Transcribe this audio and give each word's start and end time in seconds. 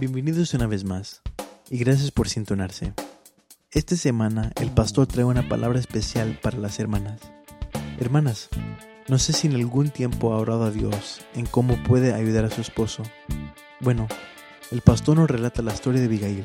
Bienvenidos 0.00 0.52
una 0.54 0.66
vez 0.66 0.82
más 0.82 1.22
y 1.70 1.78
gracias 1.78 2.10
por 2.10 2.28
sintonarse. 2.28 2.92
Esta 3.70 3.94
semana 3.94 4.50
el 4.60 4.72
pastor 4.72 5.06
trae 5.06 5.24
una 5.24 5.48
palabra 5.48 5.78
especial 5.78 6.36
para 6.42 6.58
las 6.58 6.80
hermanas. 6.80 7.20
Hermanas, 8.00 8.48
no 9.06 9.20
sé 9.20 9.32
si 9.32 9.46
en 9.46 9.54
algún 9.54 9.90
tiempo 9.90 10.32
ha 10.32 10.38
orado 10.38 10.64
a 10.64 10.72
Dios 10.72 11.20
en 11.34 11.46
cómo 11.46 11.80
puede 11.84 12.12
ayudar 12.12 12.44
a 12.44 12.50
su 12.50 12.60
esposo. 12.60 13.04
Bueno, 13.80 14.08
el 14.72 14.80
pastor 14.80 15.16
nos 15.16 15.30
relata 15.30 15.62
la 15.62 15.72
historia 15.72 16.00
de 16.00 16.06
Abigail, 16.06 16.44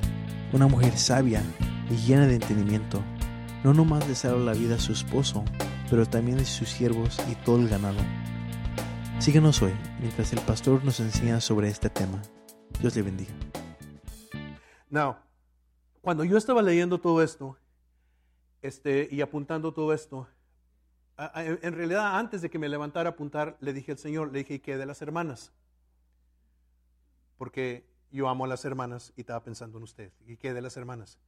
una 0.54 0.68
mujer 0.68 0.96
sabia 0.96 1.42
y 1.90 1.96
llena 1.96 2.28
de 2.28 2.36
entendimiento. 2.36 3.04
No 3.64 3.74
nomás 3.74 4.08
le 4.08 4.14
salva 4.14 4.42
la 4.42 4.54
vida 4.54 4.76
a 4.76 4.80
su 4.80 4.94
esposo, 4.94 5.44
pero 5.90 6.06
también 6.06 6.38
de 6.38 6.46
sus 6.46 6.70
siervos 6.70 7.18
y 7.32 7.34
todo 7.34 7.58
el 7.58 7.68
ganado. 7.68 8.00
Síguenos 9.18 9.60
hoy 9.64 9.74
mientras 10.00 10.34
el 10.34 10.40
pastor 10.42 10.86
nos 10.86 11.00
enseña 11.00 11.42
sobre 11.42 11.70
este 11.70 11.90
tema. 11.90 12.22
Dios 12.80 12.96
le 12.96 13.02
bendiga. 13.02 13.34
Now, 14.90 15.18
cuando 16.02 16.24
yo 16.24 16.38
estaba 16.38 16.62
leyendo 16.62 17.00
todo 17.00 17.22
esto 17.22 17.58
este, 18.62 19.10
y 19.12 19.22
apuntando 19.22 19.74
todo 19.74 19.94
esto, 19.94 20.28
en 21.36 21.74
realidad 21.74 22.18
antes 22.18 22.42
de 22.42 22.50
que 22.50 22.58
me 22.58 22.70
levantara 22.70 23.10
a 23.10 23.14
apuntar, 23.14 23.58
le 23.60 23.74
dije 23.74 23.92
al 23.92 23.98
Señor, 23.98 24.32
le 24.32 24.40
dije, 24.40 24.56
¿y 24.56 24.60
qué 24.60 24.78
de 24.78 24.86
las 24.86 25.02
hermanas? 25.02 25.52
Porque 27.38 27.86
yo 28.12 28.30
amo 28.30 28.46
a 28.46 28.48
las 28.48 28.64
hermanas 28.64 29.12
y 29.18 29.22
estaba 29.22 29.44
pensando 29.44 29.78
en 29.78 29.84
usted, 29.84 30.14
¿y 30.26 30.38
qué 30.38 30.54
de 30.54 30.62
las 30.62 30.78
hermanas? 30.78 31.20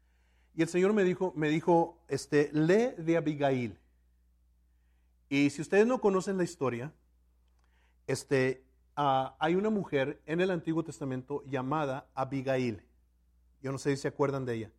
Y 0.56 0.62
el 0.62 0.70
Señor 0.70 0.94
me 0.94 1.04
dijo, 1.04 1.34
me 1.36 1.50
dijo, 1.50 1.98
este, 2.08 2.50
lee 2.54 2.94
de 2.98 3.18
Abigail. 3.18 3.78
Y 5.28 5.50
si 5.50 5.62
ustedes 5.62 5.86
no 5.86 6.00
conocen 6.00 6.38
la 6.38 6.44
historia, 6.44 6.94
este, 8.08 8.64
hay 8.96 9.56
una 9.56 9.70
mujer 9.70 10.22
en 10.26 10.42
el 10.42 10.52
Antiguo 10.52 10.84
Testamento 10.84 11.44
llamada 11.48 12.08
Abigail. 12.14 12.84
Yo 13.62 13.72
no 13.72 13.78
sé 13.78 13.96
si 13.96 14.02
se 14.02 14.08
acuerdan 14.08 14.46
de 14.46 14.56
ella. 14.56 14.72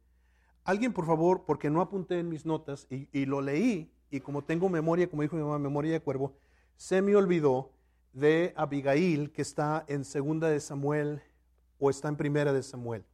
Alguien, 0.64 0.92
por 0.92 1.06
favor, 1.06 1.44
porque 1.44 1.70
no 1.70 1.80
apunté 1.80 2.18
en 2.18 2.28
mis 2.28 2.46
notas 2.46 2.86
y, 2.90 3.08
y 3.12 3.26
lo 3.26 3.40
leí, 3.40 3.92
y 4.10 4.20
como 4.20 4.44
tengo 4.44 4.68
memoria, 4.68 5.08
como 5.08 5.22
dijo 5.22 5.36
mi 5.36 5.42
mamá, 5.42 5.58
memoria 5.58 5.92
de 5.92 6.00
cuervo, 6.00 6.36
se 6.76 7.02
me 7.02 7.16
olvidó 7.16 7.72
de 8.12 8.52
Abigail 8.56 9.32
que 9.32 9.42
está 9.42 9.84
en 9.88 10.04
segunda 10.04 10.48
de 10.48 10.60
Samuel 10.60 11.22
o 11.78 11.90
está 11.90 12.08
en 12.08 12.16
primera 12.16 12.52
de 12.52 12.62
Samuel. 12.62 13.04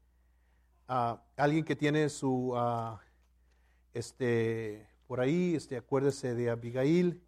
Ah, 0.88 1.22
alguien 1.36 1.64
que 1.64 1.76
tiene 1.76 2.08
su, 2.08 2.52
ah, 2.56 3.00
este, 3.94 4.88
por 5.06 5.20
ahí, 5.20 5.54
este, 5.54 5.76
acuérdese 5.76 6.34
de 6.34 6.50
Abigail. 6.50 7.22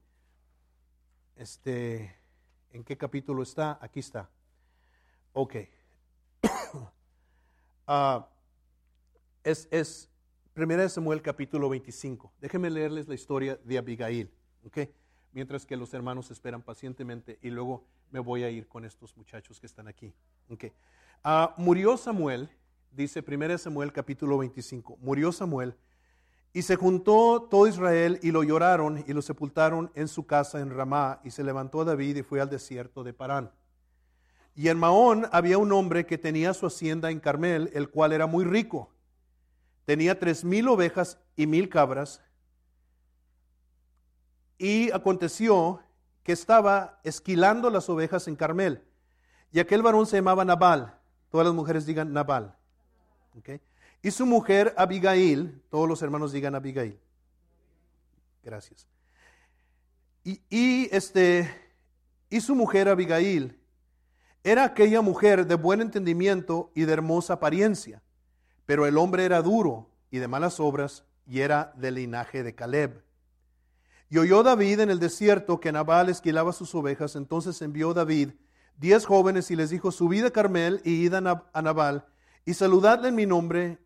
Este, 1.37 2.15
¿en 2.73 2.85
qué 2.85 2.97
capítulo 2.97 3.43
está? 3.43 3.79
Aquí 3.81 4.01
está. 4.01 4.29
Ok. 5.33 5.57
Ah, 7.93 8.29
es, 9.43 9.67
es 9.73 10.09
Primera 10.55 10.83
de 10.83 10.89
Samuel 10.89 11.23
capítulo 11.23 11.69
25. 11.69 12.33
Déjenme 12.41 12.71
leerles 12.71 13.09
la 13.09 13.15
historia 13.15 13.59
de 13.65 13.79
Abigail, 13.79 14.31
¿ok? 14.65 14.79
Mientras 15.33 15.67
que 15.67 15.77
los 15.77 15.93
hermanos 15.93 16.31
esperan 16.31 16.63
pacientemente 16.63 17.41
y 17.43 17.51
luego 17.51 17.85
me 18.13 18.21
voy 18.21 18.45
a 18.45 18.51
ir 18.51 18.69
con 18.69 18.85
estos 18.85 19.17
muchachos 19.17 19.59
que 19.59 19.67
están 19.67 19.89
aquí, 19.89 20.15
¿ok? 20.49 20.67
Ah, 21.25 21.53
murió 21.57 21.97
Samuel, 21.97 22.49
dice 22.93 23.25
Primera 23.25 23.55
de 23.55 23.59
Samuel 23.59 23.93
capítulo 23.93 24.39
25, 24.39 24.97
murió 25.01 25.33
Samuel 25.33 25.75
y 26.53 26.63
se 26.63 26.77
juntó 26.77 27.47
todo 27.51 27.69
Israel 27.69 28.19
y 28.23 28.33
lo 28.33 28.43
lloraron 28.43 29.05
y 29.07 29.13
lo 29.13 29.23
sepultaron 29.23 29.91
en 29.95 30.09
su 30.09 30.27
casa 30.27 30.61
en 30.61 30.71
Ramá 30.71 31.21
y 31.23 31.31
se 31.31 31.45
levantó 31.45 31.85
David 31.85 32.17
y 32.17 32.23
fue 32.23 32.41
al 32.41 32.51
desierto 32.51 33.05
de 33.05 33.13
Parán. 33.13 33.53
Y 34.55 34.69
en 34.69 34.79
Maón 34.79 35.29
había 35.31 35.59
un 35.59 35.73
hombre 35.73 36.07
que 36.07 36.19
tenía 36.19 36.53
su 36.55 36.67
hacienda 36.67 37.11
en 37.11 37.21
Carmel, 37.21 37.71
el 37.73 37.89
cual 37.89 38.13
era 38.13 38.27
muy 38.27 38.45
rico. 38.45 38.91
Tenía 39.85 40.19
tres 40.19 40.45
mil 40.45 40.69
ovejas 40.69 41.19
y 41.37 41.47
mil 41.47 41.69
cabras. 41.69 42.23
Y 44.59 44.91
aconteció 44.91 45.81
que 46.25 46.33
estaba 46.33 47.01
esquilando 47.05 47.71
las 47.71 47.89
ovejas 47.89 48.27
en 48.29 48.37
Carmel. 48.37 48.85
Y 49.53 49.61
aquel 49.61 49.83
varón 49.83 50.07
se 50.07 50.17
llamaba 50.17 50.45
Nabal. 50.45 50.99
Todas 51.31 51.47
las 51.47 51.55
mujeres 51.55 51.87
digan 51.87 52.13
Nabal. 52.13 52.57
¿ok? 53.39 53.61
Y 54.03 54.11
su 54.11 54.25
mujer 54.25 54.75
Abigail, 54.77 55.63
todos 55.69 55.89
los 55.89 56.01
hermanos 56.03 56.33
digan 56.33 56.55
Abigail. 56.55 56.99
Gracias. 58.43 58.87
Y, 60.25 60.89
este, 60.95 61.51
y 62.29 62.41
su 62.41 62.55
mujer 62.55 62.89
Abigail 62.89 63.59
era 64.45 64.65
aquella 64.65 65.03
mujer 65.03 65.47
de 65.47 65.55
buen 65.55 65.81
entendimiento 65.81 66.71
y 66.75 66.83
de 66.83 66.93
hermosa 66.93 67.35
apariencia, 67.35 68.03
pero 68.65 68.87
el 68.87 68.97
hombre 68.97 69.25
era 69.25 69.43
duro 69.43 69.91
y 70.11 70.19
de 70.19 70.29
malas 70.29 70.61
obras 70.61 71.05
y 71.27 71.41
era 71.41 71.73
del 71.77 71.97
linaje 71.97 72.43
de 72.43 72.55
Caleb. 72.55 73.03
Y 74.09 74.19
oyó 74.19 74.43
David 74.43 74.81
en 74.81 74.91
el 74.91 74.99
desierto 74.99 75.61
que 75.61 75.73
Nabal 75.73 76.09
esquilaba 76.09 76.53
sus 76.53 76.75
ovejas, 76.75 77.17
entonces 77.17 77.61
envió 77.63 77.95
David 77.95 78.31
diez 78.77 79.05
jóvenes 79.05 79.51
y 79.51 79.57
les 79.57 79.71
dijo, 79.71 79.93
subid 79.93 80.25
a 80.25 80.31
Carmel 80.31 80.81
y 80.85 81.05
id 81.05 81.15
a 81.15 81.49
a 81.53 81.63
Nabal 81.63 82.07
y 82.45 82.55
saludadle 82.55 83.09
en 83.09 83.15
mi 83.15 83.27
nombre 83.27 83.79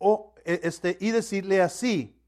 eh, 0.00 0.60
este, 0.62 0.96
y 1.00 1.10
decirle 1.10 1.60
así, 1.60 2.20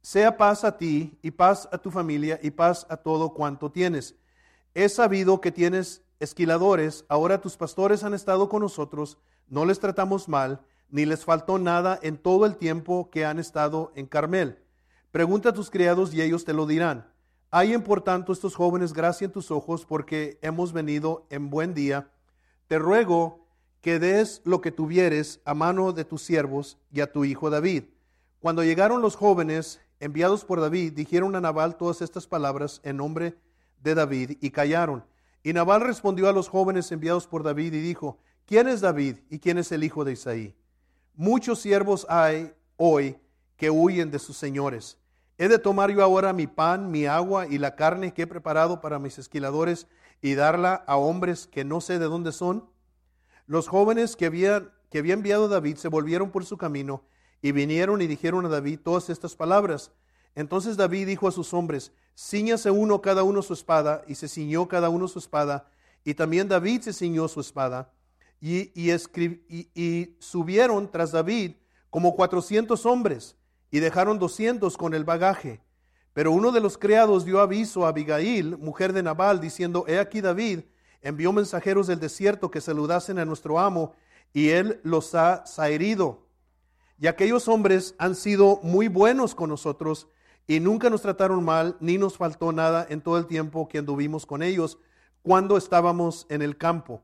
sea 0.00 0.36
paz 0.36 0.64
a 0.64 0.76
ti 0.76 1.18
y 1.22 1.30
paz 1.30 1.68
a 1.72 1.78
tu 1.78 1.90
familia 1.90 2.38
y 2.42 2.50
paz 2.50 2.86
a 2.90 2.96
todo 2.96 3.32
cuanto 3.34 3.70
tienes. 3.70 4.16
He 4.74 4.88
sabido 4.88 5.40
que 5.40 5.52
tienes 5.52 6.02
esquiladores, 6.18 7.04
ahora 7.08 7.40
tus 7.40 7.56
pastores 7.56 8.04
han 8.04 8.14
estado 8.14 8.48
con 8.48 8.62
nosotros, 8.62 9.18
no 9.48 9.64
les 9.64 9.80
tratamos 9.80 10.28
mal, 10.28 10.62
ni 10.88 11.06
les 11.06 11.24
faltó 11.24 11.58
nada 11.58 11.98
en 12.02 12.18
todo 12.18 12.46
el 12.46 12.56
tiempo 12.56 13.10
que 13.10 13.24
han 13.24 13.38
estado 13.38 13.92
en 13.94 14.06
Carmel. 14.06 14.58
Pregunta 15.10 15.50
a 15.50 15.52
tus 15.52 15.70
criados 15.70 16.12
y 16.14 16.22
ellos 16.22 16.44
te 16.44 16.52
lo 16.52 16.66
dirán. 16.66 17.10
Hay 17.50 17.74
en 17.74 17.82
por 17.82 18.00
tanto 18.00 18.32
estos 18.32 18.54
jóvenes 18.54 18.92
gracia 18.92 19.26
en 19.26 19.32
tus 19.32 19.50
ojos 19.50 19.84
porque 19.84 20.38
hemos 20.42 20.72
venido 20.72 21.26
en 21.28 21.50
buen 21.50 21.74
día. 21.74 22.10
Te 22.66 22.78
ruego 22.78 23.41
que 23.82 23.98
des 23.98 24.40
lo 24.44 24.60
que 24.60 24.70
tuvieres 24.70 25.40
a 25.44 25.54
mano 25.54 25.92
de 25.92 26.04
tus 26.04 26.22
siervos 26.22 26.78
y 26.92 27.00
a 27.00 27.12
tu 27.12 27.24
hijo 27.24 27.50
David. 27.50 27.84
Cuando 28.38 28.62
llegaron 28.62 29.02
los 29.02 29.16
jóvenes 29.16 29.80
enviados 29.98 30.44
por 30.44 30.60
David, 30.60 30.92
dijeron 30.92 31.34
a 31.34 31.40
Nabal 31.40 31.76
todas 31.76 32.00
estas 32.00 32.26
palabras 32.26 32.80
en 32.84 32.96
nombre 32.96 33.34
de 33.82 33.94
David 33.94 34.38
y 34.40 34.50
callaron. 34.50 35.04
Y 35.42 35.52
Nabal 35.52 35.80
respondió 35.80 36.28
a 36.28 36.32
los 36.32 36.48
jóvenes 36.48 36.90
enviados 36.92 37.26
por 37.26 37.42
David 37.42 37.74
y 37.74 37.80
dijo, 37.80 38.18
¿quién 38.46 38.68
es 38.68 38.80
David 38.80 39.16
y 39.28 39.40
quién 39.40 39.58
es 39.58 39.72
el 39.72 39.82
hijo 39.82 40.04
de 40.04 40.12
Isaí? 40.12 40.54
Muchos 41.16 41.60
siervos 41.60 42.06
hay 42.08 42.54
hoy 42.76 43.16
que 43.56 43.68
huyen 43.70 44.12
de 44.12 44.20
sus 44.20 44.36
señores. 44.36 44.96
¿He 45.38 45.48
de 45.48 45.58
tomar 45.58 45.90
yo 45.90 46.04
ahora 46.04 46.32
mi 46.32 46.46
pan, 46.46 46.92
mi 46.92 47.06
agua 47.06 47.48
y 47.48 47.58
la 47.58 47.74
carne 47.74 48.14
que 48.14 48.22
he 48.22 48.26
preparado 48.28 48.80
para 48.80 49.00
mis 49.00 49.18
esquiladores 49.18 49.88
y 50.20 50.34
darla 50.34 50.84
a 50.86 50.96
hombres 50.96 51.48
que 51.48 51.64
no 51.64 51.80
sé 51.80 51.98
de 51.98 52.04
dónde 52.04 52.30
son? 52.30 52.71
Los 53.46 53.68
jóvenes 53.68 54.16
que 54.16 54.26
había, 54.26 54.72
que 54.90 54.98
había 54.98 55.14
enviado 55.14 55.48
David 55.48 55.76
se 55.76 55.88
volvieron 55.88 56.30
por 56.30 56.44
su 56.44 56.56
camino 56.56 57.04
y 57.42 57.52
vinieron 57.52 58.00
y 58.00 58.06
dijeron 58.06 58.46
a 58.46 58.48
David 58.48 58.80
todas 58.82 59.10
estas 59.10 59.34
palabras. 59.34 59.90
Entonces 60.34 60.76
David 60.76 61.08
dijo 61.08 61.28
a 61.28 61.32
sus 61.32 61.52
hombres, 61.52 61.92
ciñase 62.16 62.70
uno 62.70 63.02
cada 63.02 63.24
uno 63.24 63.42
su 63.42 63.52
espada, 63.52 64.02
y 64.06 64.14
se 64.14 64.28
ciñó 64.28 64.68
cada 64.68 64.88
uno 64.88 65.08
su 65.08 65.18
espada, 65.18 65.68
y 66.04 66.14
también 66.14 66.48
David 66.48 66.82
se 66.82 66.92
ciñó 66.92 67.28
su 67.28 67.40
espada, 67.40 67.92
y, 68.40 68.70
y, 68.74 68.92
y 69.74 70.16
subieron 70.20 70.90
tras 70.90 71.12
David 71.12 71.52
como 71.90 72.14
cuatrocientos 72.14 72.86
hombres, 72.86 73.36
y 73.70 73.80
dejaron 73.80 74.18
doscientos 74.18 74.76
con 74.76 74.94
el 74.94 75.04
bagaje. 75.04 75.60
Pero 76.14 76.30
uno 76.32 76.52
de 76.52 76.60
los 76.60 76.76
criados 76.76 77.24
dio 77.24 77.40
aviso 77.40 77.84
a 77.84 77.88
Abigail, 77.88 78.58
mujer 78.58 78.92
de 78.92 79.02
Nabal, 79.02 79.40
diciendo, 79.40 79.84
He 79.88 79.98
aquí 79.98 80.20
David 80.20 80.60
envió 81.02 81.32
mensajeros 81.32 81.86
del 81.86 82.00
desierto 82.00 82.50
que 82.50 82.60
saludasen 82.60 83.18
a 83.18 83.24
nuestro 83.24 83.58
amo, 83.58 83.94
y 84.32 84.50
él 84.50 84.80
los 84.82 85.14
ha 85.14 85.44
zaherido. 85.46 86.26
Y 86.98 87.06
aquellos 87.06 87.48
hombres 87.48 87.94
han 87.98 88.14
sido 88.14 88.60
muy 88.62 88.88
buenos 88.88 89.34
con 89.34 89.50
nosotros, 89.50 90.08
y 90.46 90.60
nunca 90.60 90.90
nos 90.90 91.02
trataron 91.02 91.44
mal, 91.44 91.76
ni 91.80 91.98
nos 91.98 92.16
faltó 92.16 92.52
nada 92.52 92.86
en 92.88 93.00
todo 93.00 93.18
el 93.18 93.26
tiempo 93.26 93.68
que 93.68 93.78
anduvimos 93.78 94.26
con 94.26 94.42
ellos, 94.42 94.78
cuando 95.22 95.56
estábamos 95.56 96.26
en 96.28 96.42
el 96.42 96.56
campo. 96.56 97.02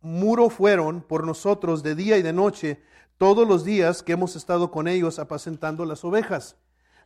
Muro 0.00 0.50
fueron 0.50 1.00
por 1.00 1.24
nosotros 1.24 1.82
de 1.82 1.94
día 1.94 2.18
y 2.18 2.22
de 2.22 2.32
noche, 2.32 2.82
todos 3.18 3.48
los 3.48 3.64
días 3.64 4.02
que 4.02 4.12
hemos 4.12 4.36
estado 4.36 4.70
con 4.70 4.88
ellos 4.88 5.18
apacentando 5.18 5.84
las 5.84 6.04
ovejas. 6.04 6.56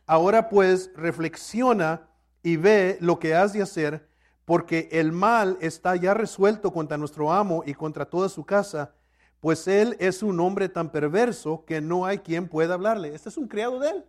Ahora 0.05 0.49
pues 0.49 0.91
reflexiona 0.95 2.09
y 2.43 2.57
ve 2.57 2.97
lo 2.99 3.17
que 3.19 3.33
has 3.33 3.53
de 3.53 3.61
hacer, 3.61 4.07
porque 4.51 4.89
el 4.91 5.13
mal 5.13 5.57
está 5.61 5.95
ya 5.95 6.13
resuelto 6.13 6.73
contra 6.73 6.97
nuestro 6.97 7.31
amo 7.31 7.63
y 7.65 7.73
contra 7.73 8.05
toda 8.05 8.27
su 8.27 8.43
casa, 8.43 8.93
pues 9.39 9.65
él 9.65 9.95
es 9.97 10.21
un 10.21 10.41
hombre 10.41 10.67
tan 10.67 10.91
perverso 10.91 11.63
que 11.63 11.79
no 11.79 12.05
hay 12.05 12.17
quien 12.17 12.49
pueda 12.49 12.73
hablarle. 12.73 13.15
Este 13.15 13.29
es 13.29 13.37
un 13.37 13.47
criado 13.47 13.79
de 13.79 13.91
él. 13.91 14.05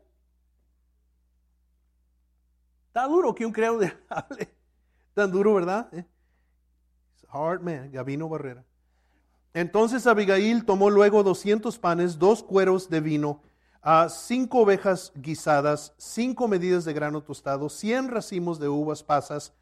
Está 2.88 3.06
duro 3.06 3.32
que 3.36 3.46
un 3.46 3.52
criado 3.52 3.78
de 3.78 3.86
él 3.86 3.96
hable. 4.08 4.52
Tan 5.14 5.30
duro, 5.30 5.54
¿verdad? 5.54 5.88
Eh? 5.94 6.04
Hard 7.28 7.60
man, 7.60 7.92
Gavino 7.92 8.28
Barrera. 8.28 8.64
Entonces 9.54 10.08
Abigail 10.08 10.64
tomó 10.64 10.90
luego 10.90 11.22
doscientos 11.22 11.78
panes, 11.78 12.18
dos 12.18 12.42
cueros 12.42 12.90
de 12.90 13.00
vino, 13.00 13.42
a 13.80 14.08
cinco 14.08 14.62
ovejas 14.62 15.12
guisadas, 15.14 15.94
cinco 15.98 16.48
medidas 16.48 16.84
de 16.84 16.94
grano 16.94 17.22
tostado, 17.22 17.68
cien 17.68 18.08
racimos 18.08 18.58
de 18.58 18.68
uvas 18.68 19.04
pasas 19.04 19.52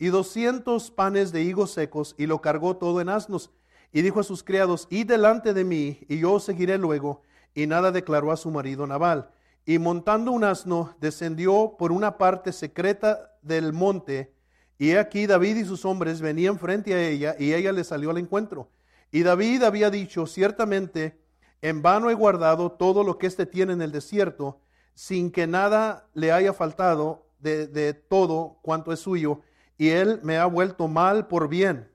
y 0.00 0.08
doscientos 0.08 0.90
panes 0.90 1.30
de 1.30 1.42
higos 1.42 1.72
secos, 1.72 2.14
y 2.16 2.26
lo 2.26 2.40
cargó 2.40 2.78
todo 2.78 3.02
en 3.02 3.10
asnos. 3.10 3.50
Y 3.92 4.00
dijo 4.00 4.20
a 4.20 4.24
sus 4.24 4.42
criados, 4.42 4.88
id 4.88 5.06
delante 5.06 5.52
de 5.52 5.62
mí, 5.62 6.00
y 6.08 6.20
yo 6.20 6.32
os 6.32 6.44
seguiré 6.44 6.78
luego. 6.78 7.22
Y 7.54 7.66
nada 7.66 7.92
declaró 7.92 8.32
a 8.32 8.38
su 8.38 8.50
marido 8.50 8.86
Nabal. 8.86 9.30
Y 9.66 9.78
montando 9.78 10.32
un 10.32 10.42
asno, 10.42 10.96
descendió 11.00 11.76
por 11.78 11.92
una 11.92 12.16
parte 12.16 12.50
secreta 12.52 13.36
del 13.42 13.74
monte, 13.74 14.32
y 14.78 14.92
aquí 14.92 15.26
David 15.26 15.56
y 15.56 15.64
sus 15.66 15.84
hombres 15.84 16.22
venían 16.22 16.58
frente 16.58 16.94
a 16.94 17.06
ella, 17.06 17.36
y 17.38 17.52
ella 17.52 17.70
le 17.70 17.84
salió 17.84 18.08
al 18.08 18.16
encuentro. 18.16 18.70
Y 19.12 19.22
David 19.22 19.64
había 19.64 19.90
dicho, 19.90 20.26
ciertamente, 20.26 21.20
en 21.60 21.82
vano 21.82 22.08
he 22.08 22.14
guardado 22.14 22.72
todo 22.72 23.04
lo 23.04 23.18
que 23.18 23.26
éste 23.26 23.44
tiene 23.44 23.74
en 23.74 23.82
el 23.82 23.92
desierto, 23.92 24.62
sin 24.94 25.30
que 25.30 25.46
nada 25.46 26.08
le 26.14 26.32
haya 26.32 26.54
faltado 26.54 27.26
de 27.38 27.92
todo 27.92 28.58
cuanto 28.62 28.92
es 28.92 29.00
suyo, 29.00 29.42
y 29.80 29.88
él 29.88 30.20
me 30.22 30.36
ha 30.36 30.44
vuelto 30.44 30.88
mal 30.88 31.26
por 31.26 31.48
bien. 31.48 31.90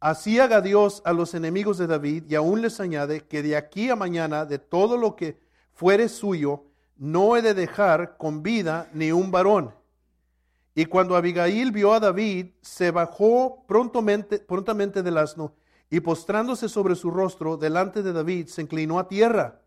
Así 0.00 0.40
haga 0.40 0.62
Dios 0.62 1.02
a 1.04 1.12
los 1.12 1.34
enemigos 1.34 1.76
de 1.76 1.86
David, 1.86 2.24
y 2.26 2.36
aún 2.36 2.62
les 2.62 2.80
añade 2.80 3.26
que 3.26 3.42
de 3.42 3.54
aquí 3.54 3.90
a 3.90 3.96
mañana, 3.96 4.46
de 4.46 4.58
todo 4.58 4.96
lo 4.96 5.14
que 5.14 5.38
fuere 5.74 6.08
suyo, 6.08 6.64
no 6.96 7.36
he 7.36 7.42
de 7.42 7.52
dejar 7.52 8.16
con 8.16 8.42
vida 8.42 8.88
ni 8.94 9.12
un 9.12 9.30
varón. 9.30 9.74
Y 10.74 10.86
cuando 10.86 11.16
Abigail 11.16 11.70
vio 11.70 11.92
a 11.92 12.00
David, 12.00 12.52
se 12.62 12.90
bajó 12.90 13.66
prontamente, 13.68 14.38
prontamente 14.38 15.02
del 15.02 15.18
asno 15.18 15.52
y 15.90 16.00
postrándose 16.00 16.70
sobre 16.70 16.94
su 16.94 17.10
rostro 17.10 17.58
delante 17.58 18.02
de 18.02 18.14
David, 18.14 18.46
se 18.46 18.62
inclinó 18.62 18.98
a 18.98 19.06
tierra 19.06 19.60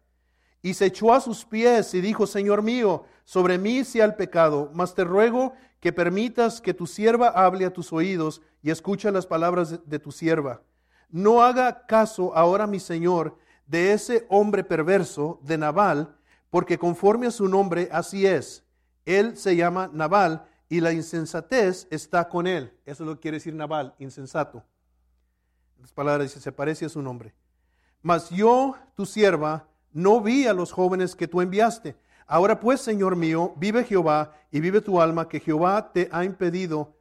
y 0.68 0.74
se 0.74 0.88
echó 0.88 1.14
a 1.14 1.22
sus 1.22 1.46
pies 1.46 1.94
y 1.94 2.02
dijo, 2.02 2.28
Señor 2.28 2.62
mío, 2.62 3.06
sobre 3.24 3.58
mí 3.58 3.86
sea 3.86 4.04
el 4.04 4.16
pecado, 4.16 4.70
mas 4.74 4.94
te 4.94 5.06
ruego 5.06 5.54
que 5.80 5.94
permitas 5.94 6.60
que 6.60 6.74
tu 6.74 6.86
sierva 6.86 7.30
hable 7.30 7.64
a 7.64 7.72
tus 7.72 7.94
oídos 7.94 8.42
y 8.62 8.70
escucha 8.70 9.10
las 9.10 9.26
palabras 9.26 9.80
de, 9.86 10.00
tu 10.00 10.12
sierva. 10.12 10.62
No 11.10 11.42
haga 11.42 11.86
caso 11.86 12.36
ahora, 12.36 12.68
mi 12.68 12.82
Señor, 12.82 13.38
de 13.66 13.94
ese 13.94 14.26
hombre 14.28 14.66
perverso, 14.66 15.40
de 15.42 15.58
Nabal, 15.58 16.14
porque 16.50 16.78
conforme 16.78 17.28
a 17.28 17.32
su 17.32 17.48
nombre 17.48 17.88
así 17.90 18.26
es. 18.28 18.66
Él 19.06 19.38
se 19.38 19.56
llama 19.56 19.90
Nabal 19.94 20.50
y 20.68 20.82
la 20.82 20.92
insensatez 20.92 21.88
está 21.90 22.28
con 22.28 22.46
él. 22.46 22.74
Eso 22.86 23.04
es 23.04 23.08
lo 23.08 23.16
que 23.16 23.22
quiere 23.22 23.38
decir 23.38 23.56
Nabal, 23.56 23.96
insensato. 24.00 24.66
Las 25.80 25.94
palabras 25.94 26.28
dice, 26.28 26.42
se 26.42 26.52
parece 26.52 26.84
a 26.84 26.90
su 26.90 27.02
nombre. 27.02 27.34
Mas 28.02 28.30
yo, 28.30 28.76
tu 28.96 29.06
sierva, 29.06 29.66
no 29.94 30.22
vi 30.22 30.48
a 30.48 30.54
los 30.54 30.72
jóvenes 30.72 31.16
que 31.16 31.28
tú 31.28 31.42
enviaste. 31.42 31.96
Ahora 32.26 32.60
pues, 32.60 32.82
Señor 32.82 33.16
mío, 33.16 33.54
vive 33.58 33.84
Jehová 33.84 34.34
y 34.52 34.60
vive 34.60 34.82
tu 34.82 35.02
alma, 35.02 35.30
que 35.30 35.40
Jehová 35.40 35.92
te 35.94 36.10
ha 36.12 36.26
impedido, 36.26 36.96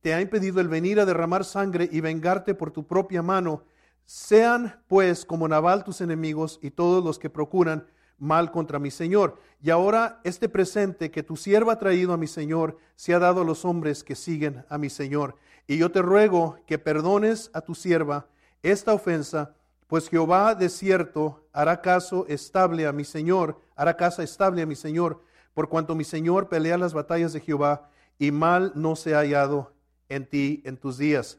te 0.00 0.12
ha 0.14 0.20
impedido 0.20 0.60
el 0.60 0.68
venir 0.68 1.00
a 1.00 1.06
derramar 1.06 1.44
sangre 1.44 1.88
y 1.90 2.00
vengarte 2.00 2.54
por 2.54 2.70
tu 2.70 2.86
propia 2.86 3.22
mano. 3.22 3.64
Sean 4.04 4.82
pues 4.86 5.24
como 5.24 5.48
Nabal 5.48 5.82
tus 5.82 6.00
enemigos 6.00 6.60
y 6.62 6.70
todos 6.70 7.02
los 7.02 7.18
que 7.18 7.30
procuran 7.30 7.86
mal 8.18 8.50
contra 8.50 8.78
mi 8.78 8.90
Señor. 8.90 9.40
Y 9.60 9.70
ahora 9.70 10.20
este 10.22 10.48
presente 10.48 11.10
que 11.10 11.22
tu 11.22 11.36
sierva 11.36 11.72
ha 11.72 11.78
traído 11.78 12.12
a 12.12 12.16
mi 12.16 12.26
Señor 12.26 12.78
se 12.94 13.14
ha 13.14 13.18
dado 13.18 13.40
a 13.40 13.44
los 13.44 13.64
hombres 13.64 14.04
que 14.04 14.14
siguen 14.14 14.64
a 14.68 14.78
mi 14.78 14.90
Señor. 14.90 15.36
Y 15.66 15.78
yo 15.78 15.90
te 15.90 16.02
ruego 16.02 16.58
que 16.66 16.78
perdones 16.78 17.50
a 17.52 17.62
tu 17.62 17.74
sierva 17.74 18.28
esta 18.62 18.92
ofensa, 18.92 19.55
pues 19.86 20.08
Jehová 20.08 20.54
de 20.54 20.68
cierto 20.68 21.46
hará 21.52 21.80
caso 21.80 22.26
estable 22.28 22.86
a 22.86 22.92
mi 22.92 23.04
Señor, 23.04 23.60
hará 23.76 23.96
casa 23.96 24.22
estable 24.22 24.62
a 24.62 24.66
mi 24.66 24.76
Señor, 24.76 25.22
por 25.54 25.68
cuanto 25.68 25.94
mi 25.94 26.04
Señor 26.04 26.48
pelea 26.48 26.76
las 26.76 26.92
batallas 26.92 27.32
de 27.32 27.40
Jehová 27.40 27.90
y 28.18 28.30
mal 28.30 28.72
no 28.74 28.96
se 28.96 29.14
ha 29.14 29.18
hallado 29.18 29.72
en 30.08 30.28
ti 30.28 30.62
en 30.64 30.76
tus 30.76 30.98
días. 30.98 31.38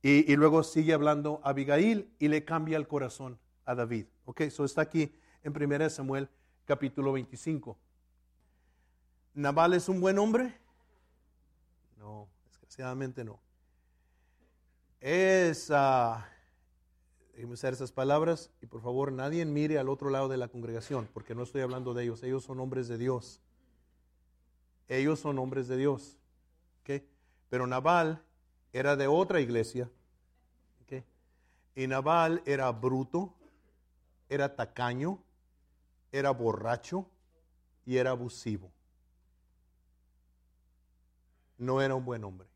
Y, 0.00 0.36
luego 0.36 0.62
sigue 0.62 0.94
hablando 0.94 1.40
Abigail 1.42 2.08
y 2.20 2.28
le 2.28 2.44
cambia 2.44 2.76
el 2.76 2.86
corazón 2.86 3.38
a 3.64 3.74
David. 3.74 4.06
Ok, 4.26 4.42
eso 4.42 4.64
está 4.64 4.82
aquí 4.82 5.12
en 5.42 5.52
1 5.60 5.90
Samuel 5.90 6.28
capítulo 6.64 7.12
25. 7.12 7.76
¿Nabal 9.34 9.74
es 9.74 9.88
un 9.88 10.00
buen 10.00 10.18
hombre? 10.18 10.56
No, 11.98 12.28
desgraciadamente 12.46 13.24
no. 13.24 13.40
Es, 15.00 15.68
uh, 15.70 16.22
déjenme 17.38 17.54
usar 17.54 17.72
esas 17.72 17.92
palabras 17.92 18.50
y 18.60 18.66
por 18.66 18.82
favor 18.82 19.12
nadie 19.12 19.44
mire 19.44 19.78
al 19.78 19.88
otro 19.88 20.10
lado 20.10 20.26
de 20.26 20.36
la 20.36 20.48
congregación 20.48 21.08
porque 21.14 21.36
no 21.36 21.44
estoy 21.44 21.60
hablando 21.60 21.94
de 21.94 22.02
ellos, 22.02 22.24
ellos 22.24 22.42
son 22.42 22.58
hombres 22.58 22.88
de 22.88 22.98
Dios. 22.98 23.40
Ellos 24.88 25.20
son 25.20 25.38
hombres 25.38 25.68
de 25.68 25.76
Dios. 25.76 26.18
¿okay? 26.80 27.08
Pero 27.48 27.68
Nabal 27.68 28.24
era 28.72 28.96
de 28.96 29.06
otra 29.06 29.40
iglesia. 29.40 29.88
¿okay? 30.82 31.04
Y 31.76 31.86
Nabal 31.86 32.42
era 32.44 32.72
bruto, 32.72 33.32
era 34.28 34.56
tacaño, 34.56 35.22
era 36.10 36.32
borracho 36.32 37.06
y 37.86 37.98
era 37.98 38.10
abusivo. 38.10 38.68
No 41.56 41.80
era 41.80 41.94
un 41.94 42.04
buen 42.04 42.24
hombre. 42.24 42.48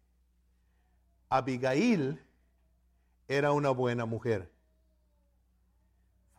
Abigail 1.29 2.21
era 3.29 3.53
una 3.53 3.71
buena 3.71 4.07
mujer. 4.07 4.52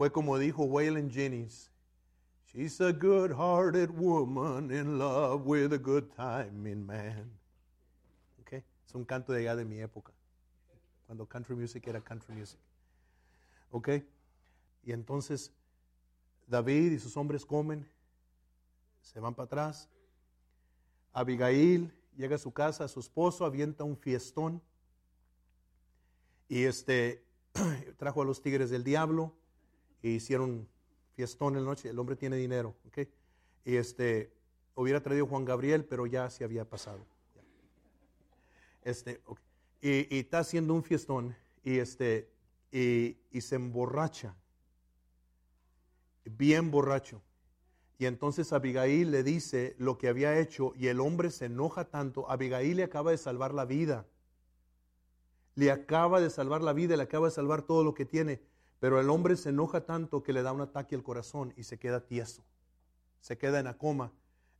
Fue 0.03 0.11
como 0.11 0.37
dijo 0.37 0.65
Waylon 0.65 1.09
Jennings, 1.09 1.71
She's 2.47 2.81
a 2.81 2.91
good-hearted 2.91 3.89
woman 3.89 4.69
in 4.69 4.99
love 4.99 5.45
with 5.45 5.71
a 5.71 5.77
good 5.77 6.11
timing 6.13 6.85
man. 6.85 7.31
Okay? 8.41 8.65
Es 8.85 8.93
un 8.93 9.05
canto 9.05 9.31
de 9.31 9.39
allá 9.39 9.55
de 9.55 9.63
mi 9.63 9.79
época, 9.79 10.11
cuando 11.05 11.25
country 11.25 11.55
music 11.55 11.87
era 11.87 12.01
country 12.01 12.35
music. 12.35 12.59
¿Ok? 13.71 14.03
Y 14.83 14.91
entonces 14.91 15.53
David 16.47 16.91
y 16.91 16.99
sus 16.99 17.15
hombres 17.15 17.45
comen, 17.45 17.87
se 18.99 19.21
van 19.21 19.33
para 19.33 19.45
atrás. 19.45 19.87
Abigail 21.13 21.93
llega 22.17 22.35
a 22.35 22.39
su 22.39 22.51
casa, 22.51 22.89
su 22.89 22.99
esposo 22.99 23.45
avienta 23.45 23.85
un 23.85 23.95
fiestón 23.95 24.61
y 26.49 26.65
este 26.65 27.23
trajo 27.97 28.21
a 28.21 28.25
los 28.25 28.41
tigres 28.41 28.69
del 28.69 28.83
diablo 28.83 29.33
hicieron 30.09 30.67
fiestón 31.15 31.55
en 31.55 31.63
la 31.63 31.69
noche. 31.69 31.89
El 31.89 31.99
hombre 31.99 32.15
tiene 32.15 32.35
dinero, 32.35 32.75
¿ok? 32.87 33.07
Y 33.65 33.75
este 33.75 34.31
hubiera 34.75 35.01
traído 35.01 35.27
Juan 35.27 35.45
Gabriel, 35.45 35.85
pero 35.85 36.05
ya 36.05 36.29
se 36.29 36.43
había 36.43 36.69
pasado. 36.69 37.05
Este, 38.83 39.21
y, 39.81 40.15
y, 40.15 40.19
está 40.19 40.39
haciendo 40.39 40.73
un 40.73 40.83
fiestón 40.83 41.35
y 41.63 41.79
este 41.79 42.29
y, 42.71 43.17
y 43.31 43.41
se 43.41 43.55
emborracha 43.55 44.35
bien 46.25 46.71
borracho. 46.71 47.21
Y 47.97 48.05
entonces 48.05 48.51
Abigail 48.53 49.11
le 49.11 49.23
dice 49.23 49.75
lo 49.77 49.97
que 49.97 50.07
había 50.07 50.39
hecho 50.39 50.73
y 50.75 50.87
el 50.87 50.99
hombre 50.99 51.31
se 51.31 51.45
enoja 51.45 51.85
tanto. 51.85 52.29
Abigail 52.29 52.77
le 52.77 52.83
acaba 52.83 53.11
de 53.11 53.17
salvar 53.17 53.53
la 53.53 53.65
vida. 53.65 54.05
Le 55.55 55.71
acaba 55.71 56.19
de 56.19 56.29
salvar 56.29 56.61
la 56.61 56.73
vida, 56.73 56.97
le 56.97 57.03
acaba 57.03 57.27
de 57.27 57.33
salvar 57.33 57.61
todo 57.61 57.83
lo 57.83 57.93
que 57.93 58.05
tiene. 58.05 58.41
Pero 58.83 58.99
el 58.99 59.09
hombre 59.09 59.37
se 59.37 59.47
enoja 59.47 59.85
tanto 59.85 60.23
que 60.23 60.33
le 60.33 60.41
da 60.41 60.51
un 60.51 60.59
ataque 60.59 60.93
al 60.93 61.03
corazón 61.03 61.53
y 61.55 61.63
se 61.63 61.79
queda 61.79 62.05
tieso. 62.05 62.43
Se 63.21 63.37
queda 63.37 63.59
en 63.59 63.63
la 63.63 63.77
coma 63.77 64.11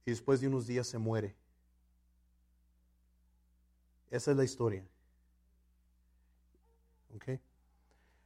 y 0.06 0.12
después 0.12 0.40
de 0.40 0.48
unos 0.48 0.66
días 0.66 0.88
se 0.88 0.98
muere. 0.98 1.36
Esa 4.10 4.32
es 4.32 4.38
la 4.38 4.46
historia. 4.46 4.88
¿Ok? 7.14 7.38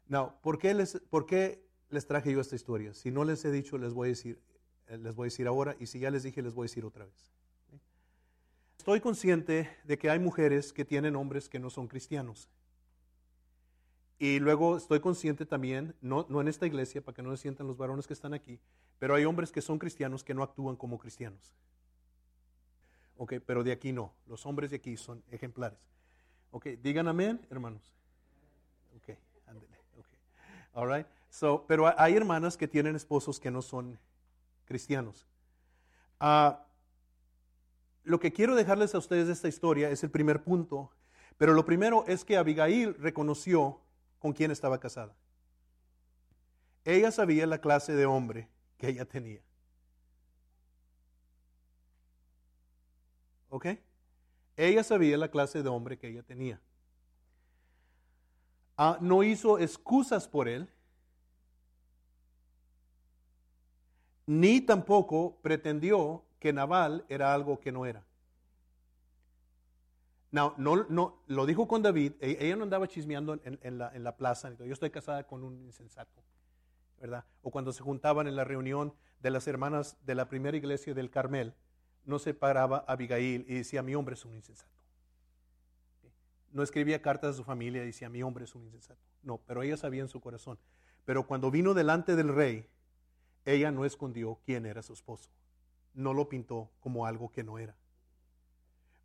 Now, 0.08 0.34
¿por 0.44 0.60
qué, 0.60 0.76
les, 0.76 1.02
¿por 1.10 1.26
qué 1.26 1.68
les 1.90 2.06
traje 2.06 2.32
yo 2.32 2.42
esta 2.42 2.56
historia. 2.56 2.94
Si 2.94 3.10
no 3.10 3.24
les 3.24 3.44
he 3.44 3.52
dicho, 3.52 3.80
les 3.80 3.92
voy 3.92 4.10
a 4.10 4.10
decir, 4.10 4.40
eh, 4.90 5.00
les 5.00 5.16
voy 5.16 5.26
a 5.26 5.30
decir 5.32 5.48
ahora, 5.48 5.76
y 5.80 5.88
si 5.88 5.98
ya 5.98 6.12
les 6.12 6.22
dije, 6.22 6.44
les 6.44 6.54
voy 6.54 6.66
a 6.66 6.70
decir 6.70 6.86
otra 6.86 7.06
vez. 7.06 7.32
Estoy 8.78 9.02
consciente 9.02 9.76
de 9.84 9.98
que 9.98 10.12
hay 10.12 10.20
mujeres 10.20 10.74
que 10.74 10.86
tienen 10.86 11.16
hombres 11.16 11.50
que 11.50 11.58
no 11.58 11.72
son 11.72 11.88
cristianos. 11.88 12.52
Y 14.20 14.40
luego 14.40 14.78
estoy 14.78 15.00
consciente 15.00 15.46
también, 15.46 15.96
no, 16.02 16.26
no 16.30 16.42
en 16.42 16.48
esta 16.48 16.66
iglesia, 16.66 17.04
para 17.04 17.16
que 17.16 17.22
no 17.22 17.32
se 17.36 17.42
sientan 17.42 17.68
los 17.68 17.78
varones 17.78 18.08
que 18.08 18.14
están 18.14 18.34
aquí, 18.34 18.60
pero 18.98 19.14
hay 19.14 19.26
hombres 19.26 19.52
que 19.52 19.62
son 19.62 19.78
cristianos 19.78 20.24
que 20.24 20.34
no 20.34 20.42
actúan 20.44 20.76
como 20.76 20.98
cristianos. 20.98 21.54
Ok, 23.18 23.36
pero 23.46 23.64
de 23.64 23.72
aquí 23.72 23.92
no. 23.92 24.14
Los 24.28 24.46
hombres 24.46 24.72
de 24.72 24.78
aquí 24.78 24.98
son 24.98 25.24
ejemplares. 25.30 25.80
Ok, 26.52 26.68
digan 26.82 27.08
amén, 27.08 27.46
hermanos. 27.50 27.94
Ok, 28.96 29.16
ándele. 29.46 29.78
Ok, 29.98 30.08
all 30.74 30.90
right 30.90 31.08
pero 31.68 31.94
hay 32.00 32.16
hermanas 32.16 32.58
que 32.58 32.68
tienen 32.68 32.96
esposos 32.96 33.40
que 33.40 33.52
no 33.52 33.62
son 33.62 34.00
cristianos. 34.66 35.28
Ah, 36.20 36.66
lo 38.04 38.20
que 38.20 38.32
quiero 38.32 38.56
dejarles 38.56 38.96
a 38.96 38.98
ustedes 38.98 39.28
de 39.28 39.34
esta 39.34 39.48
historia 39.48 39.90
es 39.90 40.04
el 40.04 40.10
primer 40.10 40.44
punto, 40.44 40.92
pero 41.38 41.54
lo 41.54 41.66
primero 41.66 42.06
es 42.08 42.26
que 42.26 42.38
Abigail 42.38 42.96
reconoció 42.96 43.82
con 44.28 44.34
quién 44.34 44.52
estaba 44.52 44.78
casada. 44.78 45.16
Ella 46.84 47.12
sabía 47.12 47.48
la 47.48 47.62
clase 47.62 47.94
de 47.94 48.06
hombre 48.06 48.50
que 48.78 48.90
ella 48.90 49.06
tenía. 49.06 49.40
¿Ok? 53.48 53.68
Ella 54.58 54.84
sabía 54.84 55.18
la 55.18 55.32
clase 55.32 55.64
de 55.64 55.70
hombre 55.70 55.98
que 55.98 56.10
ella 56.10 56.24
tenía. 56.24 56.60
Ah, 58.76 58.98
no 59.00 59.24
hizo 59.24 59.60
excusas 59.60 60.28
por 60.28 60.50
él, 60.50 60.70
ni 64.26 64.60
tampoco 64.60 65.38
pretendió 65.42 66.22
que 66.38 66.52
Naval 66.52 67.06
era 67.08 67.34
algo 67.34 67.62
que 67.62 67.72
no 67.72 67.86
era. 67.86 68.04
No, 70.32 70.54
no, 70.58 70.86
no, 70.90 71.24
lo 71.28 71.46
dijo 71.46 71.68
con 71.68 71.82
David, 71.82 72.14
e, 72.20 72.38
ella 72.42 72.56
no 72.58 72.64
andaba 72.64 72.88
chismeando 72.88 73.34
en, 73.34 73.60
en 73.62 73.78
la, 73.78 74.18
plaza, 74.18 74.54
yo 74.58 74.74
estoy 74.74 74.90
casada 74.90 75.26
con 75.26 75.44
un 75.44 75.62
insensato, 75.62 76.22
¿verdad? 77.00 77.24
O 77.42 77.52
cuando 77.52 77.72
se 77.72 77.82
juntaban 77.82 78.28
en 78.28 78.36
la 78.36 78.44
reunión 78.44 78.94
de 79.22 79.32
las 79.32 79.48
hermanas 79.48 79.98
de 80.06 80.16
la 80.16 80.28
primera 80.28 80.58
iglesia 80.58 80.94
del 80.94 81.10
Carmel, 81.10 81.54
no 82.04 82.20
se 82.20 82.34
paraba 82.34 82.84
Abigail 82.88 83.46
y 83.48 83.56
decía, 83.56 83.84
mi 83.84 83.96
hombre 83.96 84.16
es 84.16 84.26
un 84.26 84.34
insensato. 84.34 84.72
No 86.52 86.64
escribía 86.64 87.02
cartas 87.02 87.36
a 87.36 87.38
su 87.38 87.44
familia 87.44 87.84
y 87.84 87.88
decía, 87.88 88.10
mi 88.10 88.24
hombre 88.24 88.46
es 88.46 88.56
un 88.56 88.64
insensato. 88.64 89.02
No, 89.24 89.40
pero 89.46 89.62
ella 89.62 89.78
sabía 89.78 90.02
en 90.02 90.08
su 90.08 90.22
corazón. 90.22 90.58
Pero 91.06 91.28
cuando 91.28 91.52
vino 91.52 91.74
delante 91.74 92.16
del 92.16 92.34
rey, 92.34 92.68
ella 93.46 93.72
no 93.72 93.86
escondió 93.86 94.40
quién 94.46 94.66
era 94.66 94.82
su 94.82 94.94
esposo. 94.94 95.30
No 95.94 96.14
lo 96.14 96.30
pintó 96.30 96.70
como 96.80 97.06
algo 97.06 97.32
que 97.32 97.44
no 97.44 97.60
era. 97.60 97.76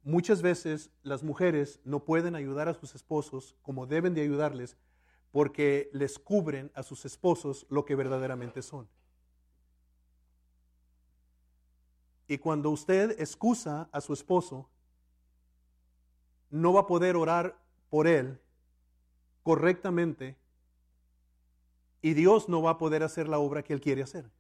Muchas 0.04 0.42
veces 0.42 0.90
las 1.02 1.22
mujeres 1.22 1.80
no 1.84 2.04
pueden 2.04 2.34
ayudar 2.34 2.68
a 2.68 2.74
sus 2.74 2.94
esposos 2.94 3.56
como 3.62 3.86
deben 3.86 4.14
de 4.14 4.22
ayudarles 4.22 4.76
porque 5.30 5.90
les 5.92 6.18
cubren 6.18 6.70
a 6.74 6.82
sus 6.82 7.04
esposos 7.04 7.66
lo 7.70 7.84
que 7.84 7.94
verdaderamente 7.94 8.62
son. 8.62 8.88
Y 12.26 12.38
cuando 12.38 12.70
usted 12.70 13.20
excusa 13.20 13.88
a 13.92 14.00
su 14.00 14.12
esposo, 14.12 14.68
no 16.50 16.72
va 16.72 16.80
a 16.80 16.86
poder 16.86 17.16
orar 17.16 17.58
por 17.88 18.06
él 18.06 18.40
correctamente 19.42 20.36
y 22.00 22.14
Dios 22.14 22.48
no 22.48 22.60
va 22.60 22.72
a 22.72 22.78
poder 22.78 23.02
hacer 23.02 23.28
la 23.28 23.38
obra 23.38 23.62
que 23.62 23.72
él 23.72 23.80
quiere 23.80 24.02
hacer. 24.02 24.30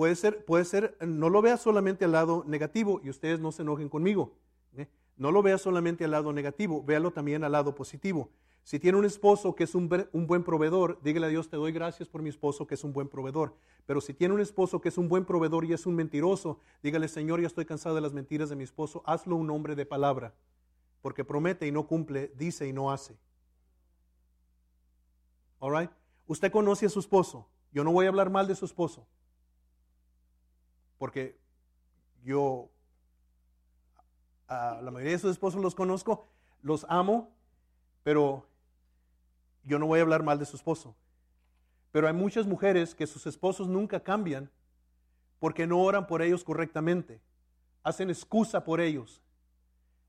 Puede 0.00 0.16
ser, 0.16 0.46
puede 0.46 0.64
ser, 0.64 0.96
no 1.06 1.28
lo 1.28 1.42
vea 1.42 1.58
solamente 1.58 2.06
al 2.06 2.12
lado 2.12 2.42
negativo 2.46 3.02
y 3.04 3.10
ustedes 3.10 3.38
no 3.38 3.52
se 3.52 3.60
enojen 3.60 3.90
conmigo. 3.90 4.32
¿eh? 4.74 4.88
No 5.18 5.30
lo 5.30 5.42
vea 5.42 5.58
solamente 5.58 6.04
al 6.06 6.12
lado 6.12 6.32
negativo, 6.32 6.82
véalo 6.82 7.10
también 7.10 7.44
al 7.44 7.52
lado 7.52 7.74
positivo. 7.74 8.30
Si 8.62 8.78
tiene 8.78 8.96
un 8.96 9.04
esposo 9.04 9.54
que 9.54 9.64
es 9.64 9.74
un, 9.74 9.90
buen 9.90 10.42
proveedor, 10.42 10.98
dígale 11.02 11.26
a 11.26 11.28
Dios, 11.28 11.50
te 11.50 11.58
doy 11.58 11.70
gracias 11.72 12.08
por 12.08 12.22
mi 12.22 12.30
esposo 12.30 12.66
que 12.66 12.76
es 12.76 12.82
un 12.82 12.94
buen 12.94 13.08
proveedor. 13.08 13.54
Pero 13.84 14.00
si 14.00 14.14
tiene 14.14 14.32
un 14.32 14.40
esposo 14.40 14.80
que 14.80 14.88
es 14.88 14.96
un 14.96 15.06
buen 15.06 15.26
proveedor 15.26 15.66
y 15.66 15.74
es 15.74 15.84
un 15.84 15.96
mentiroso, 15.96 16.60
dígale, 16.82 17.06
Señor, 17.06 17.42
ya 17.42 17.46
estoy 17.48 17.66
cansado 17.66 17.94
de 17.94 18.00
las 18.00 18.14
mentiras 18.14 18.48
de 18.48 18.56
mi 18.56 18.64
esposo, 18.64 19.02
hazlo 19.04 19.36
un 19.36 19.50
hombre 19.50 19.74
de 19.74 19.84
palabra, 19.84 20.32
porque 21.02 21.26
promete 21.26 21.66
y 21.66 21.72
no 21.72 21.86
cumple, 21.86 22.32
dice 22.38 22.66
y 22.66 22.72
no 22.72 22.90
hace. 22.90 23.18
All 25.58 25.78
right? 25.78 25.90
Usted 26.26 26.50
conoce 26.50 26.86
a 26.86 26.88
su 26.88 27.00
esposo. 27.00 27.46
Yo 27.70 27.84
no 27.84 27.92
voy 27.92 28.06
a 28.06 28.08
hablar 28.08 28.30
mal 28.30 28.48
de 28.48 28.54
su 28.54 28.64
esposo 28.64 29.06
porque 31.00 31.34
yo 32.22 32.68
a 34.46 34.82
la 34.82 34.90
mayoría 34.90 35.12
de 35.12 35.18
sus 35.18 35.30
esposos 35.30 35.62
los 35.62 35.74
conozco, 35.74 36.28
los 36.60 36.84
amo, 36.90 37.30
pero 38.02 38.46
yo 39.64 39.78
no 39.78 39.86
voy 39.86 40.00
a 40.00 40.02
hablar 40.02 40.22
mal 40.22 40.38
de 40.38 40.44
su 40.44 40.56
esposo. 40.56 40.94
Pero 41.90 42.06
hay 42.06 42.12
muchas 42.12 42.46
mujeres 42.46 42.94
que 42.94 43.06
sus 43.06 43.26
esposos 43.26 43.66
nunca 43.66 44.00
cambian 44.00 44.50
porque 45.38 45.66
no 45.66 45.80
oran 45.80 46.06
por 46.06 46.20
ellos 46.20 46.44
correctamente, 46.44 47.22
hacen 47.82 48.10
excusa 48.10 48.62
por 48.62 48.78
ellos. 48.78 49.22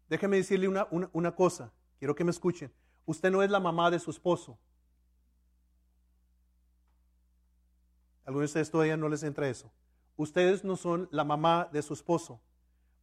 Déjeme 0.09 0.35
decirle 0.35 0.67
una, 0.67 0.89
una 1.13 1.33
cosa, 1.33 1.71
quiero 1.99 2.15
que 2.15 2.25
me 2.25 2.31
escuchen. 2.31 2.69
Usted 3.05 3.31
no 3.31 3.41
es 3.41 3.49
la 3.49 3.61
mamá 3.61 3.89
de 3.91 3.99
su 3.99 4.11
esposo. 4.11 4.59
Algunos 8.25 8.41
de 8.41 8.51
ustedes 8.51 8.69
todavía 8.69 8.97
no 8.97 9.07
les 9.07 9.23
entra 9.23 9.47
eso. 9.47 9.71
Ustedes 10.17 10.63
no 10.63 10.75
son 10.75 11.07
la 11.11 11.23
mamá 11.23 11.69
de 11.71 11.81
su 11.81 11.93
esposo. 11.93 12.39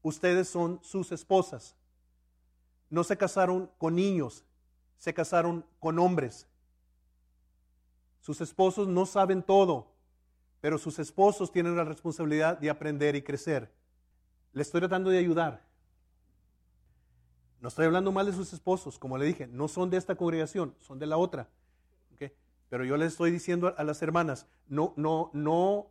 Ustedes 0.03 0.49
son 0.49 0.81
sus 0.83 1.13
esposas. 1.13 1.77
No 2.91 3.05
se 3.05 3.17
casaron 3.17 3.71
con 3.79 3.97
niños, 3.97 4.45
se 4.97 5.13
casaron 5.13 5.65
con 5.81 5.99
hombres. 5.99 6.47
Sus 8.21 8.41
esposos 8.41 8.89
no 8.89 9.07
saben 9.07 9.43
todo, 9.43 9.93
pero 10.61 10.79
sus 10.79 10.99
esposos 10.99 11.53
tienen 11.53 11.77
la 11.77 11.85
responsabilidad 11.85 12.59
de 12.59 12.71
aprender 12.71 13.15
y 13.17 13.23
crecer. 13.23 13.73
Le 14.53 14.63
estoy 14.63 14.81
tratando 14.81 15.11
de 15.11 15.19
ayudar. 15.19 15.67
No 17.61 17.69
estoy 17.69 17.87
hablando 17.87 18.13
mal 18.13 18.27
de 18.27 18.33
sus 18.33 18.53
esposos, 18.53 18.99
como 18.99 19.19
le 19.19 19.27
dije, 19.27 19.47
no 19.49 19.69
son 19.69 19.91
de 19.91 19.97
esta 19.97 20.15
congregación, 20.15 20.75
son 20.81 20.99
de 20.99 21.07
la 21.07 21.17
otra. 21.17 21.49
Pero 22.69 22.85
yo 22.85 22.97
les 22.97 23.13
estoy 23.13 23.31
diciendo 23.31 23.75
a 23.77 23.85
las 23.85 24.03
hermanas, 24.03 24.47
no, 24.69 24.93
no, 24.97 25.31
no 25.33 25.87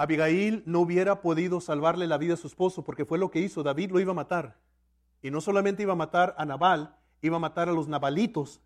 Abigail 0.00 0.62
no 0.64 0.80
hubiera 0.80 1.20
podido 1.20 1.60
salvarle 1.60 2.06
la 2.06 2.16
vida 2.16 2.32
a 2.32 2.36
su 2.38 2.46
esposo 2.46 2.82
porque 2.82 3.04
fue 3.04 3.18
lo 3.18 3.30
que 3.30 3.40
hizo. 3.40 3.62
David 3.62 3.90
lo 3.90 4.00
iba 4.00 4.12
a 4.12 4.14
matar. 4.14 4.56
Y 5.20 5.30
no 5.30 5.42
solamente 5.42 5.82
iba 5.82 5.92
a 5.92 5.96
matar 5.96 6.34
a 6.38 6.46
Nabal, 6.46 6.96
iba 7.20 7.36
a 7.36 7.38
matar 7.38 7.68
a 7.68 7.72
los 7.72 7.86
nabalitos. 7.86 8.62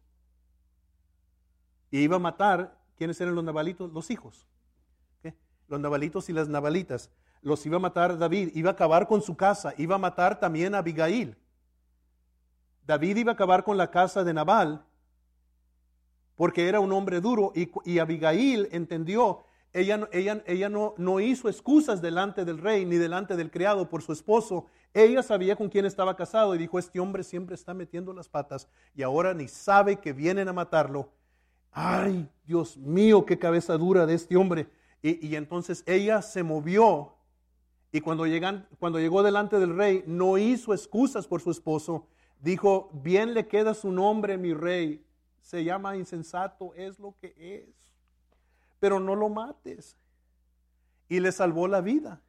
Y 1.91 1.99
iba 1.99 2.15
a 2.15 2.21
matar, 2.21 2.79
¿quiénes 2.97 3.21
eran 3.21 3.35
los 3.35 3.43
nabalitos? 3.43 3.93
Los 3.93 4.13
hijos. 4.13 4.47
Los 5.67 5.81
nabalitos 5.81 6.29
y 6.29 6.33
las 6.33 6.47
nabalitas. 6.49 7.11
Los 7.43 7.67
iba 7.67 7.79
a 7.79 7.81
matar 7.81 8.17
David. 8.17 8.51
Iba 8.55 8.71
a 8.71 8.75
acabar 8.75 9.09
con 9.09 9.21
su 9.21 9.37
casa. 9.37 9.75
Iba 9.77 9.97
a 9.97 9.99
matar 9.99 10.39
también 10.39 10.73
a 10.77 10.79
Abigail. 10.79 11.37
David 12.87 13.17
iba 13.17 13.33
a 13.33 13.35
acabar 13.35 13.65
con 13.65 13.77
la 13.77 13.91
casa 13.91 14.23
de 14.23 14.33
Nabal 14.33 14.85
porque 16.37 16.69
era 16.69 16.79
un 16.79 16.93
hombre 16.93 17.21
duro 17.21 17.51
y, 17.57 17.73
y 17.85 17.99
Abigail 17.99 18.69
entendió 18.71 19.47
ella, 19.75 20.09
ella, 20.13 20.43
ella 20.47 20.69
no, 20.69 20.95
no, 20.97 21.19
hizo 21.19 21.49
excusas 21.49 22.01
delante 22.01 22.45
del 22.45 22.59
rey 22.59 22.87
ni 22.87 22.97
delante 22.97 23.35
del 23.35 23.51
criado 23.51 23.89
por 23.89 24.03
su 24.03 24.13
esposo. 24.13 24.67
Ella 24.95 25.21
sabía 25.23 25.57
con 25.57 25.69
quién 25.69 25.85
estaba 25.85 26.17
casado 26.17 26.55
y 26.55 26.59
dijo, 26.59 26.79
este 26.79 27.01
hombre 27.01 27.25
siempre 27.25 27.57
está 27.57 27.75
metiendo 27.75 28.13
las 28.13 28.29
patas 28.29 28.69
y 28.95 29.03
ahora 29.03 29.35
ni 29.35 29.49
sabe 29.49 29.97
que 29.97 30.13
vienen 30.13 30.49
a 30.49 30.53
matarlo. 30.53 31.11
Ay, 31.73 32.31
Dios 32.47 32.77
mío, 32.77 33.27
qué 33.27 33.37
cabeza 33.37 33.77
dura 33.77 34.07
de 34.07 34.15
este 34.15 34.37
hombre. 34.37 34.69
Y, 35.03 35.27
y 35.27 35.35
entonces 35.35 35.83
ella 35.87 36.23
se 36.23 36.45
movió 36.45 37.15
y 37.91 38.01
cuando, 38.01 38.27
llegan, 38.27 38.69
cuando 38.79 39.01
llegó 39.01 39.25
delante 39.25 39.59
del 39.59 39.77
rey 39.77 40.05
no 40.07 40.39
hizo 40.39 40.73
excusas 40.73 41.27
por 41.27 41.41
su 41.41 41.51
esposo. 41.51 42.07
Dijo, 42.41 42.91
bien 42.93 43.35
le 43.35 43.49
queda 43.49 43.75
su 43.75 43.91
nombre, 43.91 44.39
mi 44.39 44.55
rey. 44.55 45.05
Se 45.41 45.65
llama 45.65 45.97
insensato, 45.97 46.75
es 46.75 46.99
lo 46.99 47.17
que 47.21 47.35
es 47.37 47.84
pero 48.85 49.01
no 49.01 49.17
lo 49.17 49.31
mates. 49.31 49.97
Y 51.09 51.19
le 51.19 51.33
salvó 51.33 51.67
la 51.67 51.81
vida. 51.81 52.21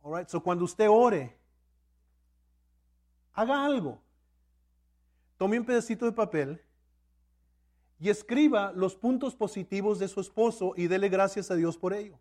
All 0.00 0.16
right, 0.16 0.28
so 0.28 0.40
cuando 0.40 0.64
usted 0.64 0.86
ore, 0.88 1.36
haga 3.32 3.64
algo. 3.64 4.00
Tome 5.38 5.58
un 5.58 5.66
pedacito 5.66 6.04
de 6.04 6.12
papel 6.12 6.62
y 7.98 8.10
escriba 8.10 8.70
los 8.70 8.94
puntos 8.94 9.34
positivos 9.34 9.98
de 9.98 10.06
su 10.06 10.20
esposo 10.20 10.72
y 10.76 10.86
dele 10.86 11.08
gracias 11.08 11.50
a 11.50 11.56
Dios 11.56 11.76
por 11.76 11.92
ello. 11.92 12.16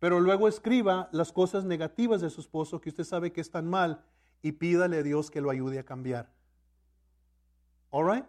Pero 0.00 0.18
luego 0.18 0.48
escriba 0.48 1.08
las 1.12 1.30
cosas 1.30 1.64
negativas 1.64 2.20
de 2.20 2.30
su 2.30 2.40
esposo 2.40 2.80
que 2.80 2.88
usted 2.88 3.04
sabe 3.04 3.32
que 3.32 3.42
están 3.42 3.70
mal 3.70 4.04
y 4.42 4.50
pídale 4.50 4.98
a 4.98 5.02
Dios 5.04 5.30
que 5.30 5.40
lo 5.40 5.50
ayude 5.50 5.78
a 5.78 5.84
cambiar. 5.84 6.32
All 7.90 8.12
right? 8.12 8.26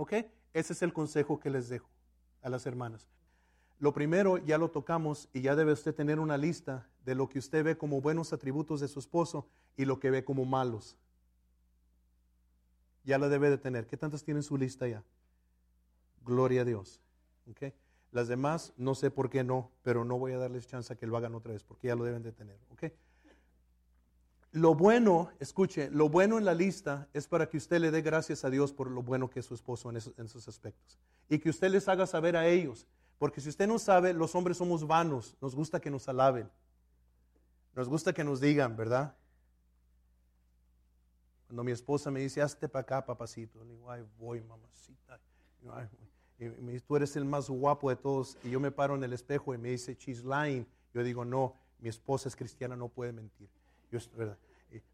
¿Ok? 0.00 0.14
Ese 0.54 0.72
es 0.72 0.80
el 0.80 0.94
consejo 0.94 1.40
que 1.40 1.50
les 1.50 1.68
dejo 1.68 1.86
a 2.40 2.48
las 2.48 2.64
hermanas. 2.64 3.06
Lo 3.78 3.92
primero 3.92 4.38
ya 4.38 4.56
lo 4.56 4.70
tocamos 4.70 5.28
y 5.34 5.42
ya 5.42 5.54
debe 5.54 5.74
usted 5.74 5.94
tener 5.94 6.18
una 6.18 6.38
lista 6.38 6.88
de 7.04 7.14
lo 7.14 7.28
que 7.28 7.38
usted 7.38 7.62
ve 7.62 7.76
como 7.76 8.00
buenos 8.00 8.32
atributos 8.32 8.80
de 8.80 8.88
su 8.88 8.98
esposo 8.98 9.46
y 9.76 9.84
lo 9.84 10.00
que 10.00 10.10
ve 10.10 10.24
como 10.24 10.46
malos. 10.46 10.96
Ya 13.04 13.18
la 13.18 13.28
debe 13.28 13.50
de 13.50 13.58
tener. 13.58 13.86
¿Qué 13.86 13.98
tantas 13.98 14.24
tienen 14.24 14.42
su 14.42 14.56
lista 14.56 14.88
ya? 14.88 15.04
Gloria 16.24 16.62
a 16.62 16.64
Dios. 16.64 16.98
¿Ok? 17.50 17.74
Las 18.10 18.26
demás, 18.26 18.72
no 18.78 18.94
sé 18.94 19.10
por 19.10 19.28
qué 19.28 19.44
no, 19.44 19.70
pero 19.82 20.06
no 20.06 20.18
voy 20.18 20.32
a 20.32 20.38
darles 20.38 20.66
chance 20.66 20.96
que 20.96 21.06
lo 21.06 21.18
hagan 21.18 21.34
otra 21.34 21.52
vez 21.52 21.62
porque 21.62 21.88
ya 21.88 21.94
lo 21.94 22.04
deben 22.04 22.22
de 22.22 22.32
tener. 22.32 22.58
Lo 24.52 24.74
bueno, 24.74 25.30
escuche, 25.38 25.90
lo 25.90 26.08
bueno 26.08 26.36
en 26.36 26.44
la 26.44 26.54
lista 26.54 27.08
es 27.12 27.28
para 27.28 27.48
que 27.48 27.56
usted 27.56 27.78
le 27.80 27.92
dé 27.92 28.02
gracias 28.02 28.44
a 28.44 28.50
Dios 28.50 28.72
por 28.72 28.90
lo 28.90 29.02
bueno 29.02 29.30
que 29.30 29.40
es 29.40 29.46
su 29.46 29.54
esposo 29.54 29.90
en 29.90 29.96
esos, 29.96 30.48
aspectos. 30.48 30.98
Y 31.28 31.38
que 31.38 31.50
usted 31.50 31.70
les 31.70 31.86
haga 31.88 32.04
saber 32.06 32.36
a 32.36 32.48
ellos. 32.48 32.88
Porque 33.18 33.40
si 33.40 33.48
usted 33.48 33.68
no 33.68 33.78
sabe, 33.78 34.12
los 34.12 34.34
hombres 34.34 34.56
somos 34.56 34.84
vanos, 34.86 35.36
nos 35.40 35.54
gusta 35.54 35.78
que 35.78 35.90
nos 35.90 36.08
alaben. 36.08 36.50
Nos 37.76 37.88
gusta 37.88 38.12
que 38.12 38.24
nos 38.24 38.40
digan, 38.40 38.76
¿verdad? 38.76 39.14
Cuando 41.46 41.62
mi 41.62 41.70
esposa 41.70 42.10
me 42.10 42.18
dice, 42.18 42.42
hazte 42.42 42.68
para 42.68 42.82
acá, 42.82 43.06
papacito, 43.06 43.62
le 43.62 43.74
digo, 43.74 43.88
ay, 43.88 44.04
voy, 44.18 44.40
mamacita. 44.40 45.20
Y 46.40 46.44
me 46.44 46.72
dice, 46.72 46.84
tú 46.88 46.96
eres 46.96 47.14
el 47.14 47.24
más 47.24 47.48
guapo 47.48 47.90
de 47.90 47.96
todos. 47.96 48.36
Y 48.42 48.50
yo 48.50 48.58
me 48.58 48.72
paro 48.72 48.96
en 48.96 49.04
el 49.04 49.12
espejo 49.12 49.54
y 49.54 49.58
me 49.58 49.68
dice, 49.68 49.94
she's 49.94 50.24
lying. 50.24 50.66
Yo 50.92 51.04
digo, 51.04 51.24
no, 51.24 51.54
mi 51.78 51.88
esposa 51.88 52.28
es 52.28 52.34
cristiana, 52.34 52.74
no 52.74 52.88
puede 52.88 53.12
mentir. 53.12 53.48
Yo, 53.90 53.98
¿verdad? 54.16 54.38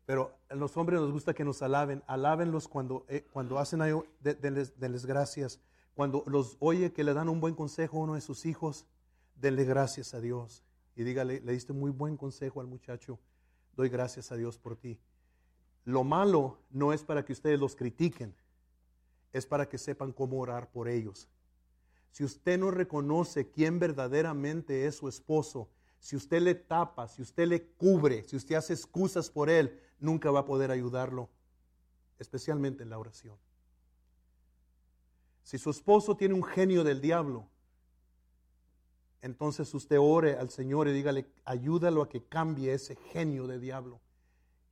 Pero 0.06 0.38
a 0.48 0.54
los 0.54 0.76
hombres 0.76 1.00
nos 1.00 1.12
gusta 1.12 1.34
que 1.34 1.44
nos 1.44 1.62
alaben. 1.62 2.02
Alábenlos 2.06 2.68
cuando, 2.68 3.04
eh, 3.08 3.26
cuando 3.32 3.58
hacen 3.58 3.82
algo, 3.82 4.06
denles, 4.20 5.06
gracias. 5.06 5.60
Cuando 5.94 6.24
los 6.26 6.56
oye 6.60 6.92
que 6.92 7.04
le 7.04 7.14
dan 7.14 7.28
un 7.28 7.40
buen 7.40 7.54
consejo 7.54 7.98
a 7.98 8.00
uno 8.04 8.14
de 8.14 8.20
sus 8.20 8.46
hijos, 8.46 8.86
denle 9.34 9.64
gracias 9.64 10.14
a 10.14 10.20
Dios. 10.20 10.62
Y 10.94 11.02
dígale, 11.04 11.40
le 11.40 11.52
diste 11.52 11.72
muy 11.72 11.90
buen 11.90 12.16
consejo 12.16 12.60
al 12.60 12.66
muchacho, 12.66 13.18
doy 13.76 13.88
gracias 13.88 14.32
a 14.32 14.36
Dios 14.36 14.58
por 14.58 14.76
ti. 14.76 14.98
Lo 15.84 16.04
malo 16.04 16.58
no 16.70 16.92
es 16.92 17.04
para 17.04 17.24
que 17.24 17.32
ustedes 17.32 17.60
los 17.60 17.76
critiquen, 17.76 18.34
es 19.32 19.46
para 19.46 19.68
que 19.68 19.78
sepan 19.78 20.12
cómo 20.12 20.38
orar 20.40 20.70
por 20.70 20.88
ellos. 20.88 21.28
Si 22.12 22.24
usted 22.24 22.58
no 22.58 22.70
reconoce 22.70 23.50
quién 23.50 23.78
verdaderamente 23.78 24.86
es 24.86 24.96
su 24.96 25.06
esposo, 25.08 25.68
si 26.06 26.14
usted 26.14 26.40
le 26.40 26.54
tapa, 26.54 27.08
si 27.08 27.20
usted 27.20 27.48
le 27.48 27.66
cubre, 27.66 28.22
si 28.22 28.36
usted 28.36 28.54
hace 28.54 28.72
excusas 28.72 29.28
por 29.28 29.50
él, 29.50 29.76
nunca 29.98 30.30
va 30.30 30.38
a 30.38 30.44
poder 30.44 30.70
ayudarlo, 30.70 31.28
especialmente 32.20 32.84
en 32.84 32.90
la 32.90 32.98
oración. 33.00 33.36
Si 35.42 35.58
su 35.58 35.68
esposo 35.68 36.16
tiene 36.16 36.34
un 36.34 36.44
genio 36.44 36.84
del 36.84 37.00
diablo, 37.00 37.48
entonces 39.20 39.74
usted 39.74 39.96
ore 39.98 40.36
al 40.36 40.48
Señor 40.50 40.86
y 40.86 40.92
dígale, 40.92 41.26
ayúdalo 41.44 42.02
a 42.02 42.08
que 42.08 42.22
cambie 42.22 42.72
ese 42.72 42.94
genio 42.94 43.48
de 43.48 43.58
diablo. 43.58 44.00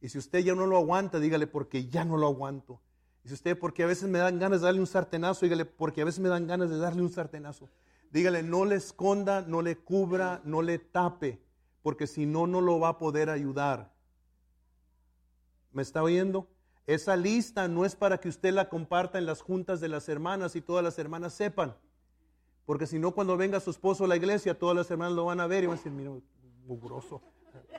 Y 0.00 0.10
si 0.10 0.18
usted 0.18 0.38
ya 0.38 0.54
no 0.54 0.66
lo 0.66 0.76
aguanta, 0.76 1.18
dígale, 1.18 1.48
porque 1.48 1.88
ya 1.88 2.04
no 2.04 2.16
lo 2.16 2.28
aguanto. 2.28 2.80
Y 3.24 3.28
si 3.28 3.34
usted, 3.34 3.58
porque 3.58 3.82
a 3.82 3.86
veces 3.86 4.08
me 4.08 4.20
dan 4.20 4.38
ganas 4.38 4.60
de 4.60 4.66
darle 4.66 4.78
un 4.78 4.86
sartenazo, 4.86 5.46
dígale, 5.46 5.64
porque 5.64 6.00
a 6.00 6.04
veces 6.04 6.20
me 6.20 6.28
dan 6.28 6.46
ganas 6.46 6.70
de 6.70 6.76
darle 6.76 7.02
un 7.02 7.10
sartenazo. 7.10 7.68
Dígale, 8.14 8.44
no 8.44 8.64
le 8.64 8.76
esconda, 8.76 9.42
no 9.42 9.60
le 9.60 9.76
cubra, 9.76 10.40
no 10.44 10.62
le 10.62 10.78
tape, 10.78 11.42
porque 11.82 12.06
si 12.06 12.26
no, 12.26 12.46
no 12.46 12.60
lo 12.60 12.78
va 12.78 12.90
a 12.90 12.98
poder 12.98 13.28
ayudar. 13.28 13.90
¿Me 15.72 15.82
está 15.82 16.00
oyendo? 16.00 16.46
Esa 16.86 17.16
lista 17.16 17.66
no 17.66 17.84
es 17.84 17.96
para 17.96 18.18
que 18.18 18.28
usted 18.28 18.52
la 18.52 18.68
comparta 18.68 19.18
en 19.18 19.26
las 19.26 19.42
juntas 19.42 19.80
de 19.80 19.88
las 19.88 20.08
hermanas 20.08 20.54
y 20.54 20.60
todas 20.60 20.84
las 20.84 20.96
hermanas 20.96 21.32
sepan. 21.32 21.74
Porque 22.64 22.86
si 22.86 23.00
no, 23.00 23.10
cuando 23.10 23.36
venga 23.36 23.58
su 23.58 23.70
esposo 23.70 24.04
a 24.04 24.06
la 24.06 24.14
iglesia, 24.14 24.56
todas 24.56 24.76
las 24.76 24.88
hermanas 24.92 25.14
lo 25.14 25.24
van 25.24 25.40
a 25.40 25.48
ver 25.48 25.64
y 25.64 25.66
van 25.66 25.74
a 25.74 25.78
decir, 25.78 25.90
mira, 25.90 26.12
mugroso, 26.68 27.20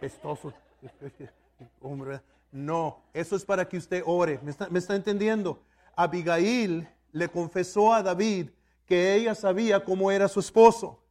pestoso. 0.01 0.51
Hombre, 1.79 2.19
no, 2.51 3.03
eso 3.13 3.37
es 3.37 3.45
para 3.45 3.69
que 3.69 3.77
usted 3.77 4.03
ore. 4.05 4.37
¿Me 4.43 4.51
está, 4.51 4.67
¿Me 4.67 4.79
está 4.79 4.97
entendiendo? 4.97 5.61
Abigail 5.95 6.89
le 7.13 7.29
confesó 7.29 7.93
a 7.93 8.03
David 8.03 8.49
que 8.85 9.15
ella 9.15 9.35
sabía 9.35 9.83
cómo 9.83 10.11
era 10.11 10.27
su 10.27 10.39
esposo. 10.39 11.01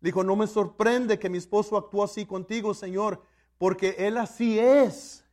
Dijo, 0.00 0.22
no 0.22 0.36
me 0.36 0.46
sorprende 0.46 1.18
que 1.18 1.28
mi 1.28 1.38
esposo 1.38 1.76
actúe 1.76 2.02
así 2.04 2.24
contigo, 2.24 2.74
Señor, 2.74 3.22
porque 3.58 3.96
él 3.98 4.16
así 4.16 4.58
es. 4.58 5.24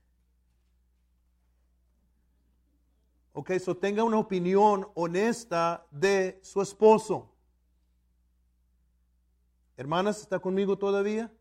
Ok, 3.34 3.51
so 3.60 3.75
tenga 3.75 4.03
una 4.03 4.17
opinión 4.17 4.88
honesta 4.95 5.86
de 5.91 6.39
su 6.41 6.62
esposo. 6.62 7.29
Hermanas, 9.77 10.22
¿está 10.22 10.39
conmigo 10.39 10.77
todavía? 10.77 11.31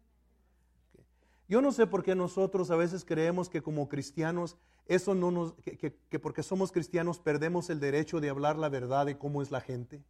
Yo 1.49 1.63
no 1.63 1.73
sé 1.73 1.87
por 1.87 2.03
qué 2.03 2.15
nosotros 2.15 2.71
a 2.71 2.77
veces 2.77 3.05
creemos 3.05 3.49
que 3.49 3.63
como 3.63 3.89
cristianos, 3.89 4.57
eso 4.87 5.15
no 5.15 5.31
nos, 5.31 5.55
que, 5.55 5.97
que 6.09 6.19
porque 6.19 6.43
somos 6.43 6.73
cristianos 6.73 7.21
perdemos 7.21 7.71
el 7.71 7.81
derecho 7.81 8.21
de 8.21 8.29
hablar 8.29 8.59
la 8.59 8.69
verdad 8.69 9.07
de 9.07 9.17
cómo 9.17 9.41
es 9.41 9.51
la 9.51 9.61
gente. 9.61 10.03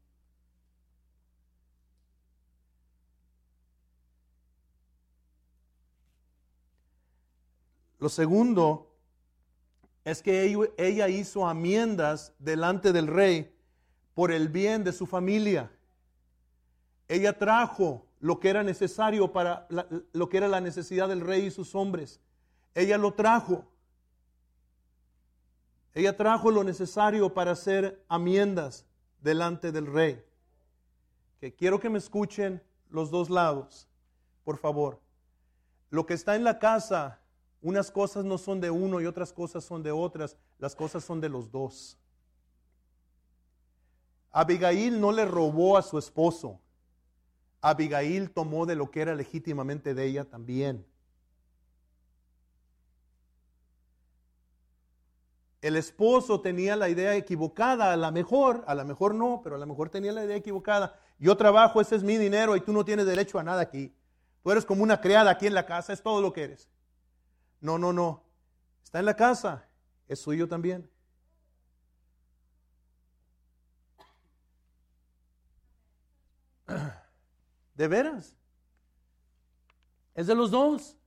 Lo 8.04 8.10
segundo 8.10 8.94
es 10.04 10.20
que 10.20 10.44
ella 10.76 11.08
hizo 11.08 11.48
amiendas 11.48 12.34
delante 12.38 12.92
del 12.92 13.06
rey 13.06 13.56
por 14.12 14.30
el 14.30 14.50
bien 14.50 14.84
de 14.84 14.92
su 14.92 15.06
familia. 15.06 15.72
Ella 17.08 17.38
trajo 17.38 18.04
lo 18.20 18.40
que 18.40 18.50
era 18.50 18.62
necesario 18.62 19.32
para 19.32 19.66
lo 20.12 20.28
que 20.28 20.36
era 20.36 20.48
la 20.48 20.60
necesidad 20.60 21.08
del 21.08 21.22
rey 21.22 21.46
y 21.46 21.50
sus 21.50 21.74
hombres. 21.74 22.20
Ella 22.74 22.98
lo 22.98 23.14
trajo. 23.14 23.64
Ella 25.94 26.14
trajo 26.14 26.50
lo 26.50 26.62
necesario 26.62 27.32
para 27.32 27.52
hacer 27.52 28.04
amiendas 28.08 28.84
delante 29.22 29.72
del 29.72 29.86
rey. 29.86 30.22
Que 31.40 31.54
quiero 31.54 31.80
que 31.80 31.88
me 31.88 31.96
escuchen 32.00 32.62
los 32.90 33.10
dos 33.10 33.30
lados, 33.30 33.88
por 34.44 34.58
favor. 34.58 35.00
Lo 35.88 36.04
que 36.04 36.12
está 36.12 36.36
en 36.36 36.44
la 36.44 36.58
casa 36.58 37.22
unas 37.64 37.90
cosas 37.90 38.26
no 38.26 38.36
son 38.36 38.60
de 38.60 38.70
uno 38.70 39.00
y 39.00 39.06
otras 39.06 39.32
cosas 39.32 39.64
son 39.64 39.82
de 39.82 39.90
otras. 39.90 40.36
Las 40.58 40.76
cosas 40.76 41.02
son 41.02 41.18
de 41.18 41.30
los 41.30 41.50
dos. 41.50 41.96
Abigail 44.30 45.00
no 45.00 45.10
le 45.10 45.24
robó 45.24 45.78
a 45.78 45.82
su 45.82 45.96
esposo. 45.96 46.60
Abigail 47.62 48.30
tomó 48.30 48.66
de 48.66 48.76
lo 48.76 48.90
que 48.90 49.00
era 49.00 49.14
legítimamente 49.14 49.94
de 49.94 50.04
ella 50.04 50.24
también. 50.26 50.84
El 55.62 55.76
esposo 55.76 56.42
tenía 56.42 56.76
la 56.76 56.90
idea 56.90 57.16
equivocada, 57.16 57.94
a 57.94 57.96
lo 57.96 58.12
mejor, 58.12 58.62
a 58.66 58.74
lo 58.74 58.84
mejor 58.84 59.14
no, 59.14 59.40
pero 59.42 59.56
a 59.56 59.58
lo 59.58 59.64
mejor 59.64 59.88
tenía 59.88 60.12
la 60.12 60.26
idea 60.26 60.36
equivocada. 60.36 61.00
Yo 61.18 61.34
trabajo, 61.34 61.80
ese 61.80 61.96
es 61.96 62.02
mi 62.02 62.18
dinero 62.18 62.56
y 62.56 62.60
tú 62.60 62.74
no 62.74 62.84
tienes 62.84 63.06
derecho 63.06 63.38
a 63.38 63.42
nada 63.42 63.62
aquí. 63.62 63.90
Tú 64.42 64.50
eres 64.50 64.66
como 64.66 64.82
una 64.82 65.00
criada 65.00 65.30
aquí 65.30 65.46
en 65.46 65.54
la 65.54 65.64
casa, 65.64 65.94
es 65.94 66.02
todo 66.02 66.20
lo 66.20 66.30
que 66.34 66.42
eres. 66.42 66.68
No, 67.64 67.78
no, 67.78 67.94
no. 67.94 68.22
Está 68.84 68.98
en 68.98 69.06
la 69.06 69.16
casa. 69.16 69.66
Es 70.06 70.20
suyo 70.20 70.46
también. 70.46 70.86
¿De 77.74 77.88
veras? 77.88 78.36
Es 80.14 80.26
de 80.26 80.34
los 80.34 80.50
dos. 80.50 80.98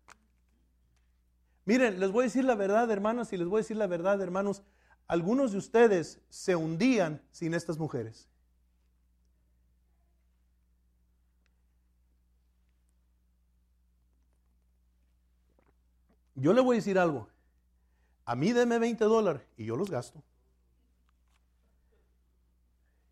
Miren, 1.66 2.00
les 2.00 2.12
voy 2.12 2.24
a 2.24 2.26
decir 2.26 2.44
la 2.44 2.56
verdad, 2.56 2.90
hermanas, 2.90 3.32
y 3.34 3.38
les 3.38 3.48
voy 3.48 3.60
a 3.60 3.62
decir 3.62 3.78
la 3.78 3.86
verdad, 3.86 4.20
hermanos. 4.20 4.64
Algunos 5.06 5.52
de 5.52 5.60
ustedes 5.60 6.20
se 6.28 6.56
hundían 6.56 7.22
sin 7.30 7.54
estas 7.54 7.78
mujeres. 7.78 8.28
Yo 16.38 16.54
le 16.54 16.62
voy 16.62 16.76
a 16.76 16.80
decir 16.80 17.00
algo. 17.00 17.28
A 18.24 18.36
mí 18.36 18.54
deme 18.54 18.78
20 18.78 19.04
dólares 19.06 19.42
y 19.58 19.66
yo 19.66 19.76
los 19.76 19.90
gasto. 19.90 20.22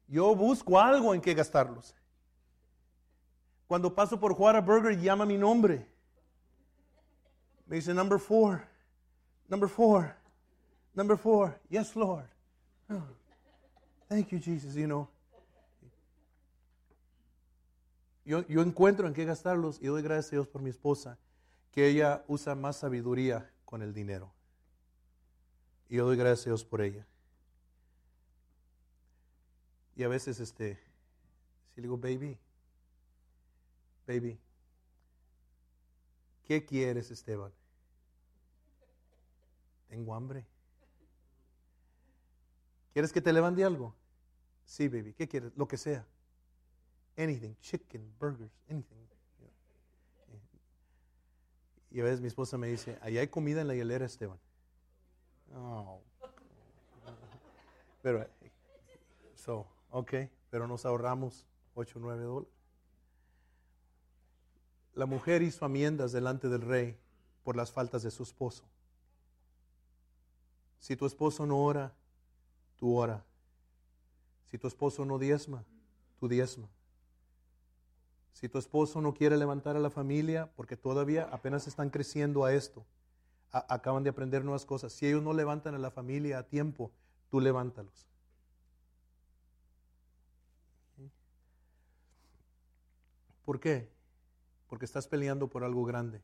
Yo 0.08 0.36
busco 0.36 0.80
algo 0.80 1.14
en 1.14 1.22
que 1.22 1.34
gastarlos. 1.34 1.96
Cuando 3.68 3.94
paso 3.96 4.20
por 4.20 4.36
Juara 4.36 4.62
Burger, 4.62 5.00
llama 5.00 5.26
mi 5.26 5.38
nombre. 5.38 5.90
Me 7.66 7.78
dice, 7.78 7.96
number 7.96 8.20
four, 8.20 8.62
number 9.50 9.68
four, 9.68 10.16
number 10.94 11.18
four. 11.18 11.60
Yes, 11.68 11.96
Lord. 11.96 12.30
Oh, 12.92 13.02
thank 14.08 14.30
you, 14.30 14.38
Jesus, 14.38 14.76
you 14.76 14.86
know. 14.86 15.10
Yo, 18.24 18.46
yo 18.48 18.62
encuentro 18.62 19.08
en 19.08 19.16
qué 19.16 19.26
gastarlos 19.26 19.82
y 19.82 19.88
doy 19.88 20.04
gracias 20.04 20.28
a 20.28 20.36
Dios 20.36 20.48
por 20.48 20.62
mi 20.62 20.70
esposa 20.70 21.18
que 21.76 21.90
ella 21.90 22.24
usa 22.30 22.56
más 22.56 22.78
sabiduría 22.78 23.52
con 23.66 23.82
el 23.82 23.94
dinero. 23.94 24.32
Y 25.90 25.98
yo 25.98 26.06
doy 26.06 26.16
gracias 26.16 26.48
a 26.48 26.50
Dios 26.52 26.64
por 26.64 26.82
ella. 26.82 27.06
Y 29.94 30.04
a 30.04 30.08
veces, 30.08 30.40
este, 30.40 30.80
si 31.74 31.82
le 31.82 31.88
digo, 31.88 31.98
baby, 31.98 32.40
baby, 34.08 34.40
¿qué 36.46 36.66
quieres, 36.66 37.12
Esteban? 37.12 37.52
Tengo 39.90 40.16
hambre. 40.16 40.46
¿Quieres 42.94 43.12
que 43.12 43.20
te 43.20 43.34
levante 43.34 43.66
algo? 43.66 43.94
Sí, 44.64 44.88
baby. 44.88 45.14
¿Qué 45.14 45.28
quieres? 45.28 45.52
Lo 45.58 45.68
que 45.68 45.76
sea. 45.76 46.08
Anything. 47.18 47.54
Chicken, 47.60 48.16
burgers, 48.18 48.54
anything. 48.70 49.14
Y 51.96 52.02
a 52.02 52.04
veces 52.04 52.20
mi 52.20 52.28
esposa 52.28 52.58
me 52.58 52.68
dice, 52.68 53.00
allá 53.02 53.22
hay 53.22 53.30
comida 53.30 53.62
en 53.62 53.70
la 53.70 53.74
hielera, 53.74 54.06
Esteban. 54.06 54.38
Oh. 55.56 56.02
Pero, 58.02 58.28
so, 59.34 59.66
ok, 59.92 60.14
pero 60.50 60.68
nos 60.68 60.86
ahorramos 60.86 61.48
8 61.74 61.98
o 61.98 62.02
9 62.02 62.24
dólares. 62.24 62.54
La 64.94 65.06
mujer 65.06 65.42
hizo 65.42 65.64
amiendas 65.64 66.12
delante 66.12 66.50
del 66.50 66.64
rey 66.64 66.98
por 67.46 67.56
las 67.56 67.72
faltas 67.72 68.04
de 68.04 68.12
su 68.12 68.24
esposo. 68.24 68.66
Si 70.80 70.98
tu 70.98 71.06
esposo 71.06 71.46
no 71.46 71.64
ora, 71.64 71.96
tú 72.76 72.94
ora. 72.94 73.24
Si 74.44 74.58
tu 74.58 74.68
esposo 74.68 75.06
no 75.06 75.18
diezma, 75.18 75.64
tú 76.20 76.28
diezma. 76.28 76.68
Si 78.36 78.50
tu 78.50 78.58
esposo 78.58 79.00
no 79.00 79.13
quiere 79.13 79.38
levantar 79.38 79.78
a 79.78 79.80
la 79.80 79.89
familia, 79.89 80.52
porque 80.58 80.76
todavía 80.76 81.24
apenas 81.32 81.67
están 81.67 81.89
creciendo 81.89 82.43
a 82.43 82.54
esto, 82.54 82.86
acaban 83.50 84.04
de 84.04 84.10
aprender 84.10 84.43
nuevas 84.43 84.65
cosas. 84.65 84.91
Si 84.91 85.08
ellos 85.08 85.24
no 85.24 85.32
levantan 85.32 85.74
a 85.74 85.80
la 85.80 85.89
familia 85.89 86.39
a 86.39 86.43
tiempo, 86.43 86.91
tú 87.32 87.39
levántalos. 87.39 88.06
¿Por 93.45 93.62
qué? 93.62 93.89
Porque 94.67 94.84
estás 94.84 95.08
peleando 95.08 95.48
por 95.48 95.63
algo 95.63 95.86
grande. 95.86 96.21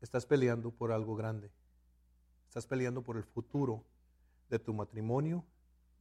Estás 0.00 0.26
peleando 0.26 0.72
por 0.72 0.90
algo 0.90 1.14
grande. 1.14 1.48
Estás 2.48 2.66
peleando 2.66 3.02
por 3.02 3.16
el 3.16 3.22
futuro 3.22 3.84
de 4.50 4.58
tu 4.58 4.74
matrimonio, 4.74 5.44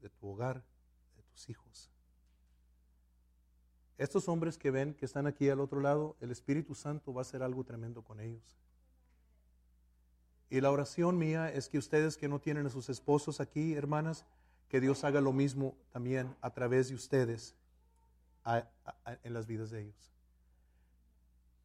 de 0.02 0.10
tu 0.10 0.28
hogar, 0.28 0.64
de 1.16 1.22
tus 1.22 1.48
hijos. 1.50 1.92
Estos 4.02 4.28
hombres 4.28 4.58
que 4.58 4.72
ven 4.72 4.96
que 4.96 5.06
están 5.06 5.28
aquí 5.28 5.48
al 5.50 5.60
otro 5.60 5.80
lado, 5.80 6.16
el 6.22 6.32
Espíritu 6.32 6.74
Santo 6.74 7.14
va 7.14 7.22
a 7.22 7.22
hacer 7.22 7.44
algo 7.44 7.64
tremendo 7.64 8.02
con 8.02 8.20
ellos. 8.20 8.58
Y 10.50 10.60
la 10.60 10.72
oración 10.72 11.20
mía 11.20 11.54
es 11.54 11.70
que 11.70 11.78
ustedes 11.78 12.18
que 12.18 12.28
no 12.28 12.40
tienen 12.40 12.66
a 12.66 12.72
sus 12.72 12.90
esposos 12.90 13.40
aquí, 13.40 13.76
hermanas, 13.76 14.26
que 14.70 14.82
Dios 14.82 15.04
haga 15.04 15.22
lo 15.22 15.34
mismo 15.34 15.76
también 15.92 16.36
a 16.42 16.50
través 16.50 16.90
de 16.90 16.96
ustedes 16.96 17.54
en 19.24 19.34
las 19.36 19.46
vidas 19.46 19.70
de 19.70 19.82
ellos. 19.82 20.12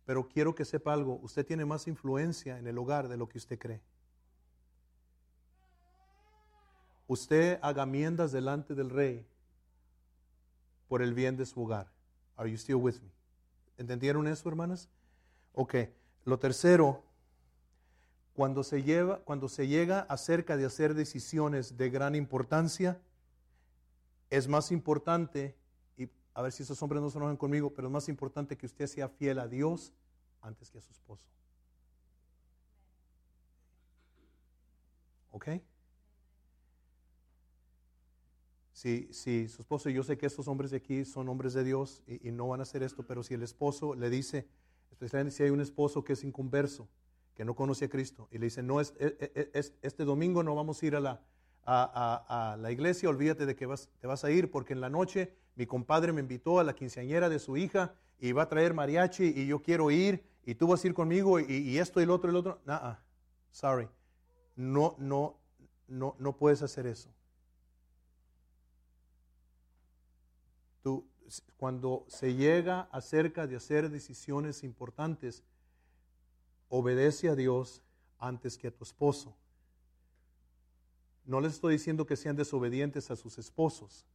Pero 0.05 0.29
quiero 0.29 0.55
que 0.55 0.67
sepa 0.67 0.93
algo, 0.93 1.19
usted 1.23 1.47
tiene 1.47 1.65
más 1.65 1.89
influencia 1.89 2.59
en 2.59 2.67
el 2.67 2.77
hogar 2.77 3.09
de 3.09 3.17
lo 3.17 3.31
que 3.31 3.39
usted 3.39 3.59
cree. 3.59 3.81
Usted 7.07 7.59
haga 7.63 7.85
enmiendas 7.85 8.31
delante 8.31 8.75
del 8.75 8.91
rey 8.91 9.27
por 10.87 11.01
el 11.01 11.15
bien 11.15 11.39
de 11.39 11.47
su 11.47 11.63
hogar. 11.63 11.96
Are 12.37 12.51
you 12.51 12.57
still 12.57 12.77
with 12.77 13.01
me? 13.03 13.11
¿Entendieron 13.79 14.27
eso, 14.27 14.49
hermanas? 14.49 14.89
Ok. 15.55 15.75
Lo 16.25 16.39
tercero, 16.39 17.03
cuando 18.35 18.63
se, 18.63 18.83
lleva, 18.83 19.19
cuando 19.21 19.49
se 19.49 19.67
llega 19.67 20.01
acerca 20.01 20.57
de 20.57 20.67
hacer 20.67 20.95
decisiones 20.95 21.77
de 21.77 21.91
gran 21.91 22.15
importancia, 22.15 23.01
es 24.31 24.49
más 24.49 24.73
importante 24.73 25.57
a 26.37 26.43
ver 26.43 26.53
si 26.53 26.65
esos 26.65 26.83
hombres 26.83 27.01
no 27.01 27.09
se 27.09 27.17
enojan 27.17 27.39
conmigo, 27.39 27.73
pero 27.73 27.89
es 27.89 27.93
más 27.93 28.11
importante 28.11 28.59
que 28.59 28.67
usted 28.67 28.87
sea 28.89 29.09
fiel 29.09 29.39
a 29.39 29.49
Dios 29.49 29.95
antes 30.43 30.71
que 30.71 30.77
a 30.77 30.83
su 30.83 30.93
esposo. 30.93 31.25
¿Ok? 35.31 35.49
Si, 38.77 39.09
si 39.11 39.49
su 39.49 39.63
esposo, 39.63 39.89
yo 39.89 40.03
sé 40.03 40.19
que 40.19 40.27
estos 40.27 40.49
hombres 40.49 40.71
de 40.71 40.77
aquí 40.77 41.07
son 41.07 41.31
hombres 41.31 41.55
de 41.55 41.65
Dios 41.65 42.03
y, 42.07 42.31
no 42.31 42.47
van 42.49 42.61
a 42.61 42.65
hacer 42.65 42.83
esto, 42.83 43.07
pero 43.07 43.23
si 43.23 43.33
el 43.33 43.43
esposo 43.43 43.95
le 43.95 44.11
dice, 44.11 44.47
especialmente 44.91 45.35
si 45.35 45.43
hay 45.43 45.49
un 45.49 45.63
esposo 45.63 46.05
que 46.05 46.13
es 46.13 46.23
inconverso, 46.25 46.87
que 47.35 47.47
no 47.47 47.55
conoce 47.55 47.87
a 47.87 47.89
Cristo, 47.89 48.29
y 48.31 48.37
le 48.37 48.45
dice, 48.45 48.63
no, 48.63 48.83
es, 48.83 48.93
este 49.81 50.05
domingo 50.05 50.43
no 50.43 50.55
vamos 50.55 50.83
a 50.83 50.87
ir 50.87 50.95
a 50.95 51.01
la, 51.01 51.23
a, 51.65 52.59
la 52.61 52.71
iglesia, 52.71 53.09
olvídate 53.09 53.47
de 53.47 53.57
que 53.57 53.65
vas, 53.65 53.89
te 53.99 54.07
vas 54.07 54.25
a 54.25 54.31
ir, 54.31 54.51
porque 54.51 54.75
en 54.75 54.83
la 54.83 54.91
noche 54.91 55.33
mi 55.55 55.65
compadre 55.65 56.13
me 56.13 56.21
invitó 56.21 56.61
a 56.61 56.65
la 56.65 56.75
quinceañera 56.75 57.31
de 57.31 57.39
su 57.39 57.57
hija 57.57 57.95
y 58.19 58.33
va 58.33 58.43
a 58.43 58.49
traer 58.51 58.75
mariachi 58.75 59.25
y 59.25 59.47
yo 59.47 59.63
quiero 59.63 59.91
ir 59.91 60.23
y 60.45 60.55
tú 60.55 60.67
vas 60.67 60.85
a 60.85 60.89
ir 60.89 60.93
conmigo 60.93 61.41
y, 61.41 61.79
esto 61.79 62.01
y 62.01 62.03
el 62.03 62.11
otro 62.11 62.29
y 62.29 62.33
el 62.33 62.37
otro. 62.37 62.61
Nah, 62.67 62.97
sorry. 63.53 63.89
No, 64.55 64.97
no, 64.99 65.39
no, 65.89 66.15
no 66.19 66.37
puedes 66.37 66.61
hacer 66.61 66.87
eso. 66.87 67.16
Cuando 71.57 72.05
se 72.09 72.35
llega 72.35 72.83
acerca 72.93 73.47
de 73.47 73.57
hacer 73.57 73.91
decisiones 73.91 74.63
importantes, 74.63 75.43
obedece 76.69 77.29
a 77.29 77.35
Dios 77.35 77.83
antes 78.19 78.57
que 78.57 78.69
a 78.69 78.71
tu 78.71 78.85
esposo. 78.85 79.37
No 81.25 81.41
les 81.41 81.55
estoy 81.55 81.75
diciendo 81.75 82.07
que 82.07 82.17
sean 82.17 82.37
desobedientes 82.37 83.11
a 83.11 83.17
sus 83.17 83.39
esposos 83.39 84.07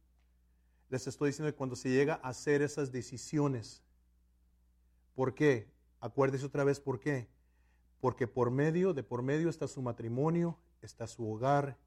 les 0.92 1.06
estoy 1.06 1.30
diciendo 1.30 1.50
que 1.50 1.56
cuando 1.56 1.74
se 1.74 1.88
llega 1.88 2.20
a 2.22 2.28
hacer 2.28 2.60
esas 2.60 2.92
decisiones, 2.92 3.82
¿por 5.14 5.34
qué? 5.34 5.66
Acuérdese 6.00 6.44
otra 6.44 6.64
vez 6.64 6.80
por 6.80 7.00
qué. 7.00 7.30
Porque 7.98 8.26
por 8.26 8.50
medio, 8.50 8.92
de 8.92 9.02
por 9.02 9.22
medio 9.22 9.48
está 9.48 9.66
su 9.66 9.80
matrimonio, 9.80 10.58
está 10.82 11.06
su 11.06 11.26
hogar, 11.26 11.78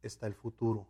está 0.00 0.26
el 0.26 0.32
futuro. 0.32 0.86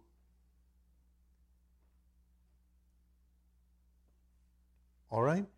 All 5.15 5.25
right? 5.25 5.49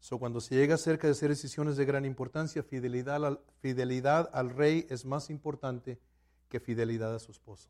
So, 0.00 0.18
cuando 0.18 0.40
se 0.40 0.56
llega 0.56 0.76
cerca 0.76 1.06
de 1.06 1.12
hacer 1.12 1.28
decisiones 1.28 1.76
de 1.76 1.84
gran 1.84 2.04
importancia, 2.04 2.64
fidelidad 2.64 4.28
al, 4.32 4.50
rey 4.50 4.88
es 4.90 5.04
más 5.04 5.30
importante 5.30 6.00
que 6.48 6.58
fidelidad 6.58 7.14
a 7.14 7.20
su 7.20 7.30
esposo. 7.30 7.68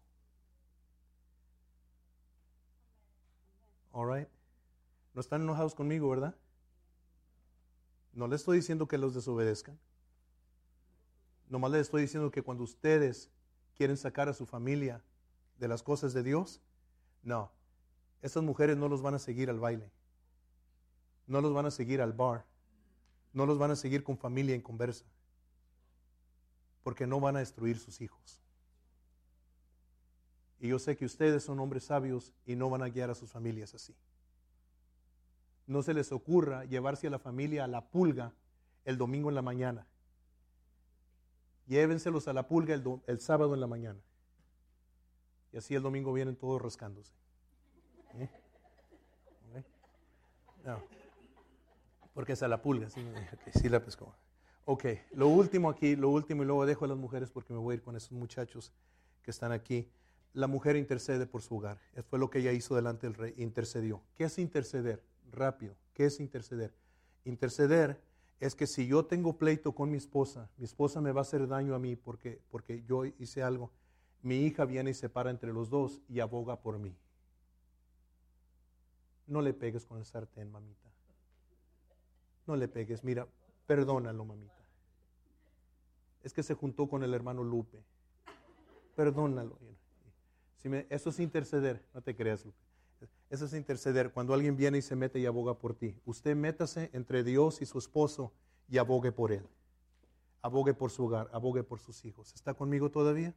All 3.92 4.11
right. 4.11 4.28
No 5.12 5.20
están 5.20 5.42
enojados 5.42 5.74
conmigo, 5.74 6.09
¿verdad? 6.09 6.35
No 8.14 8.26
les 8.26 8.40
estoy 8.40 8.57
diciendo 8.57 8.88
que 8.88 8.96
los 8.96 9.14
desobedezcan. 9.14 9.78
Nomás 11.50 11.72
les 11.72 11.83
estoy 11.83 12.00
diciendo 12.00 12.31
que 12.31 12.40
cuando 12.40 12.64
ustedes 12.64 13.28
quieren 13.76 13.98
sacar 13.98 14.31
a 14.31 14.33
su 14.33 14.46
familia 14.46 15.04
de 15.59 15.68
las 15.68 15.83
cosas 15.83 16.14
de 16.14 16.22
Dios, 16.22 16.62
no. 17.22 17.58
Esas 18.22 18.42
mujeres 18.42 18.76
no 18.76 18.88
los 18.88 19.02
van 19.02 19.14
a 19.14 19.18
seguir 19.18 19.50
al 19.50 19.61
baile. 19.61 19.90
No 21.26 21.40
los 21.40 21.52
van 21.52 21.66
a 21.66 21.70
seguir 21.70 22.00
al 22.00 22.12
bar. 22.12 22.44
No 23.33 23.46
los 23.46 23.59
van 23.59 23.70
a 23.70 23.76
seguir 23.76 24.02
con 24.02 24.16
familia 24.16 24.54
en 24.54 24.62
conversa. 24.62 25.04
Porque 26.83 27.07
no 27.07 27.20
van 27.20 27.37
a 27.37 27.40
destruir 27.40 27.78
sus 27.78 28.00
hijos. 28.00 28.40
Y 30.61 30.68
yo 30.68 30.78
sé 30.78 30.96
que 30.96 31.04
ustedes 31.04 31.44
son 31.44 31.61
hombres 31.61 31.85
sabios 31.85 32.33
y 32.44 32.57
no 32.57 32.68
van 32.68 32.83
a 32.83 32.88
guiar 32.88 33.11
a 33.11 33.14
sus 33.14 33.31
familias 33.31 33.74
así. 33.74 33.94
No 35.66 35.83
se 35.83 35.94
les 35.94 36.11
ocurra 36.12 36.64
llevarse 36.64 37.07
a 37.07 37.11
la 37.11 37.18
familia 37.18 37.64
a 37.64 37.68
la 37.68 37.88
pulga 37.90 38.33
el 38.85 38.96
domingo 38.96 39.28
en 39.28 39.35
la 39.35 39.42
mañana. 39.42 39.87
Llévenselos 41.66 42.26
a 42.26 42.33
la 42.33 42.48
pulga 42.48 42.74
el, 42.74 43.20
sábado 43.20 43.54
en 43.54 43.61
la 43.61 43.66
mañana. 43.66 44.00
Y 45.52 45.59
así 45.59 45.74
el 45.74 45.83
domingo 45.83 46.12
vienen 46.12 46.37
todos 46.37 46.61
rascándose. 46.61 47.12
¿Eh? 48.14 48.28
No. 50.68 50.83
Porque 52.14 52.33
es 52.33 52.42
a 52.42 52.48
la 52.48 52.61
pulga. 52.61 52.90
Sí, 52.90 53.04
sí 53.54 53.68
la 53.68 53.83
pescó. 53.83 54.14
Ok, 54.64 54.85
lo 55.12 55.28
último 55.28 55.70
aquí, 55.70 55.96
lo 55.96 56.11
último 56.11 56.42
y 56.42 56.46
luego 56.46 56.66
dejo 56.66 56.85
a 56.85 56.88
las 56.88 56.98
mujeres 56.98 57.31
porque 57.31 57.54
me 57.54 57.59
voy 57.59 57.72
a 57.72 57.76
ir 57.76 57.83
con 57.83 57.96
esos 57.96 58.12
muchachos 58.12 58.72
que 59.22 59.31
están 59.31 59.50
aquí 59.52 59.88
la 60.35 60.46
mujer 60.46 60.76
intercede 60.76 61.26
por 61.26 61.42
su 61.42 61.57
hogar. 61.57 61.81
Fue 62.09 62.18
lo 62.18 62.31
que 62.31 62.40
ella 62.40 62.52
hizo 62.52 62.76
delante 62.76 63.07
del 63.07 63.14
rey, 63.14 63.35
intercedió. 63.38 64.02
¿Qué 64.14 64.24
es 64.24 64.38
interceder? 64.38 65.02
Rápido, 65.33 65.74
¿qué 65.94 66.04
es 66.07 66.20
interceder? 66.20 66.74
Interceder 67.24 68.00
es 68.40 68.54
que 68.54 68.66
si 68.66 68.87
yo 68.87 69.04
tengo 69.04 69.37
pleito 69.37 69.74
con 69.74 69.90
mi 69.90 69.96
esposa, 69.96 70.48
mi 70.57 70.64
esposa 70.64 71.00
me 71.00 71.12
va 71.12 71.20
a 71.20 71.22
hacer 71.22 71.48
daño 71.48 71.74
a 71.74 71.78
mí 71.78 71.96
porque, 71.96 72.40
porque 72.50 72.83
yo 72.85 73.04
hice 73.04 73.42
algo, 73.42 73.72
mi 74.22 74.44
hija 74.44 74.64
viene 74.64 74.90
y 74.90 74.94
se 74.94 75.09
para 75.09 75.31
entre 75.31 75.52
los 75.52 75.70
dos 75.70 76.00
y 76.09 76.20
aboga 76.20 76.61
por 76.61 76.78
mí. 76.78 76.94
No 79.29 79.41
le 79.41 79.55
pegues 79.55 79.87
con 79.87 79.99
el 79.99 80.05
sartén, 80.05 80.51
mamita. 80.51 80.91
No 82.47 82.57
le 82.57 82.67
pegues, 82.67 83.05
mira, 83.05 83.29
perdónalo, 83.67 84.25
mamita. 84.25 84.55
Es 86.25 86.33
que 86.33 86.43
se 86.43 86.55
juntó 86.55 86.88
con 86.88 87.05
el 87.05 87.14
hermano 87.14 87.45
Lupe. 87.45 87.81
Perdónalo 88.97 89.57
eso 90.91 91.11
es 91.11 91.21
interceder, 91.21 91.85
no 91.95 92.03
te 92.03 92.14
creas, 92.17 92.45
Eso 93.31 93.45
es 93.45 93.55
interceder. 93.55 94.12
Cuando 94.12 94.35
alguien 94.35 94.57
viene 94.57 94.79
y 94.79 94.83
se 94.83 94.97
mete 94.97 95.19
y 95.19 95.27
aboga 95.27 95.55
por 95.55 95.75
ti, 95.75 95.95
usted 96.05 96.35
métase 96.35 96.91
entre 96.93 97.23
Dios 97.23 97.62
y 97.62 97.67
su 97.67 97.79
esposo 97.79 98.33
y 98.69 98.79
abogue 98.79 99.12
por 99.12 99.33
él. 99.33 99.47
Abogue 100.43 100.75
por 100.75 100.91
su 100.91 101.05
hogar, 101.05 101.29
abogue 101.33 101.62
por 101.62 101.79
sus 101.79 102.05
hijos. 102.05 102.33
¿Está 102.35 102.55
conmigo 102.55 102.91
todavía? 102.91 103.35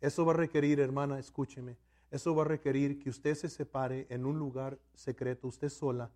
Eso 0.00 0.24
va 0.24 0.32
a 0.32 0.36
requerir, 0.36 0.80
hermana, 0.80 1.18
escúcheme, 1.18 1.76
eso 2.10 2.34
va 2.34 2.42
a 2.42 2.46
requerir 2.46 2.98
que 2.98 3.10
usted 3.10 3.34
se 3.34 3.48
separe 3.48 4.06
en 4.10 4.26
un 4.26 4.38
lugar 4.38 4.78
secreto, 4.94 5.48
usted 5.48 5.68
sola, 5.68 6.10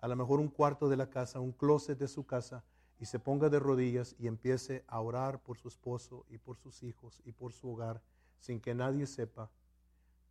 a 0.00 0.08
lo 0.08 0.16
mejor 0.16 0.40
un 0.40 0.48
cuarto 0.48 0.88
de 0.88 0.96
la 0.96 1.10
casa, 1.10 1.40
un 1.40 1.52
closet 1.52 1.98
de 1.98 2.08
su 2.08 2.26
casa, 2.26 2.64
y 3.00 3.06
se 3.06 3.18
ponga 3.18 3.48
de 3.48 3.60
rodillas 3.60 4.16
y 4.18 4.26
empiece 4.26 4.84
a 4.88 5.00
orar 5.00 5.40
por 5.42 5.56
su 5.56 5.68
esposo 5.68 6.26
y 6.28 6.38
por 6.38 6.56
sus 6.56 6.82
hijos 6.82 7.22
y 7.24 7.32
por 7.32 7.52
su 7.52 7.70
hogar, 7.70 8.02
sin 8.38 8.60
que 8.60 8.74
nadie 8.74 9.06
sepa 9.06 9.50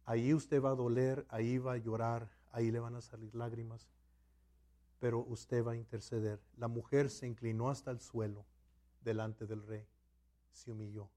Ahí 0.08 0.34
usted 0.34 0.62
va 0.62 0.70
a 0.70 0.76
doler, 0.76 1.26
ahí 1.28 1.58
va 1.58 1.74
a 1.74 1.78
llorar, 1.78 2.30
ahí 2.54 2.72
le 2.72 2.80
van 2.80 2.96
a 2.96 3.02
salir 3.02 3.36
lágrimas. 3.36 3.90
pero 5.00 5.20
usted 5.20 5.64
va 5.64 5.74
a 5.74 5.76
interceder. 5.76 6.40
La 6.56 6.70
mujer 6.70 7.10
se 7.10 7.28
inclinó 7.28 7.70
hasta 7.70 7.92
el 7.92 8.00
suelo 8.00 8.46
delante 9.02 9.46
del 9.46 9.62
rey, 9.68 9.86
se 10.52 10.72
humilló. 10.72 11.10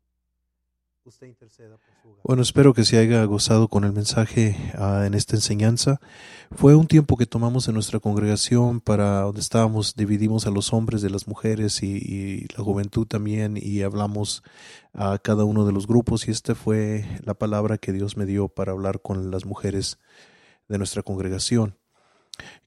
Bueno, 2.24 2.42
espero 2.42 2.74
que 2.74 2.84
se 2.84 2.98
haya 2.98 3.24
gozado 3.24 3.68
con 3.68 3.84
el 3.84 3.92
mensaje 3.92 4.56
ah, 4.74 5.04
en 5.06 5.14
esta 5.14 5.36
enseñanza. 5.36 6.00
Fue 6.52 6.74
un 6.74 6.86
tiempo 6.86 7.16
que 7.16 7.26
tomamos 7.26 7.68
en 7.68 7.74
nuestra 7.74 8.00
congregación 8.00 8.80
para 8.80 9.22
donde 9.22 9.40
estábamos, 9.40 9.94
dividimos 9.96 10.46
a 10.46 10.50
los 10.50 10.72
hombres 10.72 11.02
de 11.02 11.10
las 11.10 11.26
mujeres 11.26 11.82
y, 11.82 11.96
y 11.96 12.46
la 12.56 12.62
juventud 12.62 13.06
también 13.06 13.58
y 13.60 13.82
hablamos 13.82 14.42
a 14.92 15.18
cada 15.18 15.44
uno 15.44 15.66
de 15.66 15.72
los 15.72 15.86
grupos 15.86 16.28
y 16.28 16.30
esta 16.30 16.54
fue 16.54 17.04
la 17.24 17.34
palabra 17.34 17.78
que 17.78 17.92
Dios 17.92 18.16
me 18.16 18.26
dio 18.26 18.48
para 18.48 18.72
hablar 18.72 19.00
con 19.00 19.30
las 19.30 19.44
mujeres 19.44 19.98
de 20.68 20.78
nuestra 20.78 21.02
congregación. 21.02 21.76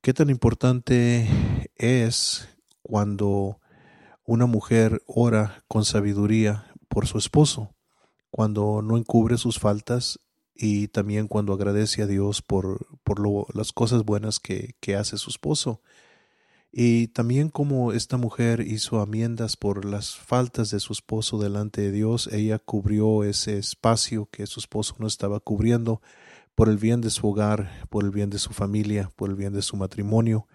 ¿Qué 0.01 0.13
tan 0.13 0.29
importante 0.29 1.69
es 1.75 2.49
cuando 2.81 3.59
una 4.25 4.45
mujer 4.45 5.01
ora 5.05 5.63
con 5.67 5.85
sabiduría 5.85 6.65
por 6.87 7.07
su 7.07 7.17
esposo? 7.17 7.73
Cuando 8.33 8.81
no 8.81 8.97
encubre 8.97 9.37
sus 9.37 9.59
faltas 9.59 10.19
y 10.55 10.87
también 10.87 11.27
cuando 11.27 11.53
agradece 11.53 12.01
a 12.01 12.07
Dios 12.07 12.41
por, 12.41 12.87
por 13.03 13.19
lo, 13.19 13.45
las 13.53 13.71
cosas 13.71 14.03
buenas 14.05 14.39
que, 14.39 14.73
que 14.79 14.95
hace 14.95 15.19
su 15.19 15.29
esposo. 15.29 15.83
Y 16.71 17.09
también 17.09 17.49
como 17.49 17.93
esta 17.93 18.17
mujer 18.17 18.61
hizo 18.61 19.01
amiendas 19.01 19.55
por 19.55 19.85
las 19.85 20.15
faltas 20.15 20.71
de 20.71 20.79
su 20.79 20.93
esposo 20.93 21.37
delante 21.37 21.81
de 21.81 21.91
Dios, 21.91 22.27
ella 22.31 22.57
cubrió 22.57 23.23
ese 23.23 23.59
espacio 23.59 24.27
que 24.31 24.47
su 24.47 24.59
esposo 24.59 24.95
no 24.97 25.05
estaba 25.05 25.39
cubriendo 25.39 26.01
por 26.55 26.69
el 26.69 26.79
bien 26.79 27.01
de 27.01 27.11
su 27.11 27.27
hogar, 27.27 27.85
por 27.91 28.03
el 28.03 28.09
bien 28.09 28.31
de 28.31 28.39
su 28.39 28.49
familia, 28.49 29.11
por 29.15 29.29
el 29.29 29.35
bien 29.35 29.53
de 29.53 29.61
su 29.61 29.77
matrimonio. 29.77 30.47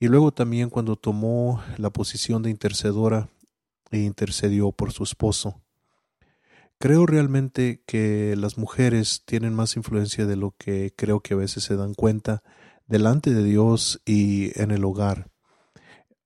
Y 0.00 0.08
luego 0.08 0.32
también 0.32 0.70
cuando 0.70 0.96
tomó 0.96 1.62
la 1.76 1.90
posición 1.90 2.42
de 2.42 2.48
intercedora 2.48 3.28
e 3.90 3.98
intercedió 3.98 4.72
por 4.72 4.90
su 4.90 5.04
esposo. 5.04 5.60
Creo 6.78 7.06
realmente 7.06 7.82
que 7.86 8.34
las 8.36 8.58
mujeres 8.58 9.22
tienen 9.24 9.54
más 9.54 9.76
influencia 9.76 10.26
de 10.26 10.36
lo 10.36 10.54
que 10.58 10.92
creo 10.96 11.20
que 11.20 11.34
a 11.34 11.38
veces 11.38 11.64
se 11.64 11.76
dan 11.76 11.94
cuenta 11.94 12.42
delante 12.86 13.32
de 13.32 13.44
Dios 13.44 14.00
y 14.04 14.58
en 14.60 14.70
el 14.70 14.84
hogar. 14.84 15.30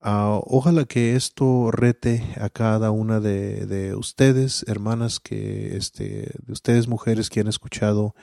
Uh, 0.00 0.38
ojalá 0.46 0.84
que 0.84 1.16
esto 1.16 1.72
rete 1.72 2.22
a 2.40 2.48
cada 2.50 2.92
una 2.92 3.18
de, 3.18 3.66
de, 3.66 3.96
ustedes, 3.96 4.64
hermanas, 4.68 5.18
que 5.18 5.76
este, 5.76 6.30
de 6.46 6.52
ustedes 6.52 6.86
mujeres 6.86 7.30
que 7.30 7.40
han 7.40 7.48
escuchado 7.48 8.14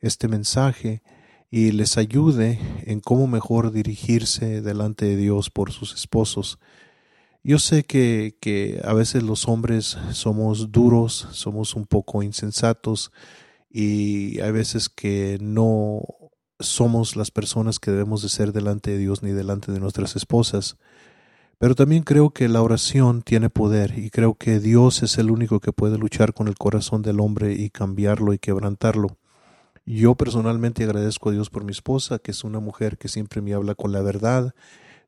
este 0.00 0.28
mensaje 0.28 1.02
y 1.50 1.72
les 1.72 1.96
ayude 1.96 2.58
en 2.84 3.00
cómo 3.00 3.26
mejor 3.26 3.72
dirigirse 3.72 4.60
delante 4.60 5.06
de 5.06 5.16
Dios 5.16 5.48
por 5.48 5.72
sus 5.72 5.94
esposos. 5.94 6.58
Yo 7.44 7.58
sé 7.58 7.84
que, 7.84 8.36
que 8.40 8.80
a 8.84 8.92
veces 8.92 9.24
los 9.24 9.48
hombres 9.48 9.98
somos 10.12 10.70
duros, 10.70 11.28
somos 11.32 11.74
un 11.74 11.86
poco 11.86 12.22
insensatos 12.22 13.10
y 13.68 14.40
hay 14.40 14.52
veces 14.52 14.88
que 14.88 15.38
no 15.40 16.02
somos 16.60 17.16
las 17.16 17.30
personas 17.30 17.80
que 17.80 17.90
debemos 17.90 18.22
de 18.22 18.28
ser 18.28 18.52
delante 18.52 18.92
de 18.92 18.98
Dios 18.98 19.22
ni 19.22 19.32
delante 19.32 19.72
de 19.72 19.80
nuestras 19.80 20.14
esposas. 20.14 20.76
Pero 21.58 21.74
también 21.74 22.02
creo 22.02 22.30
que 22.30 22.48
la 22.48 22.62
oración 22.62 23.22
tiene 23.22 23.50
poder 23.50 23.98
y 23.98 24.10
creo 24.10 24.34
que 24.34 24.58
Dios 24.60 25.02
es 25.02 25.18
el 25.18 25.30
único 25.30 25.60
que 25.60 25.72
puede 25.72 25.98
luchar 25.98 26.34
con 26.34 26.48
el 26.48 26.56
corazón 26.56 27.02
del 27.02 27.20
hombre 27.20 27.52
y 27.54 27.70
cambiarlo 27.70 28.32
y 28.32 28.38
quebrantarlo. 28.38 29.16
Yo 29.84 30.14
personalmente 30.14 30.84
agradezco 30.84 31.30
a 31.30 31.32
Dios 31.32 31.50
por 31.50 31.64
mi 31.64 31.72
esposa, 31.72 32.18
que 32.18 32.30
es 32.30 32.44
una 32.44 32.60
mujer 32.60 32.98
que 32.98 33.08
siempre 33.08 33.40
me 33.40 33.54
habla 33.54 33.74
con 33.74 33.92
la 33.92 34.00
verdad, 34.00 34.54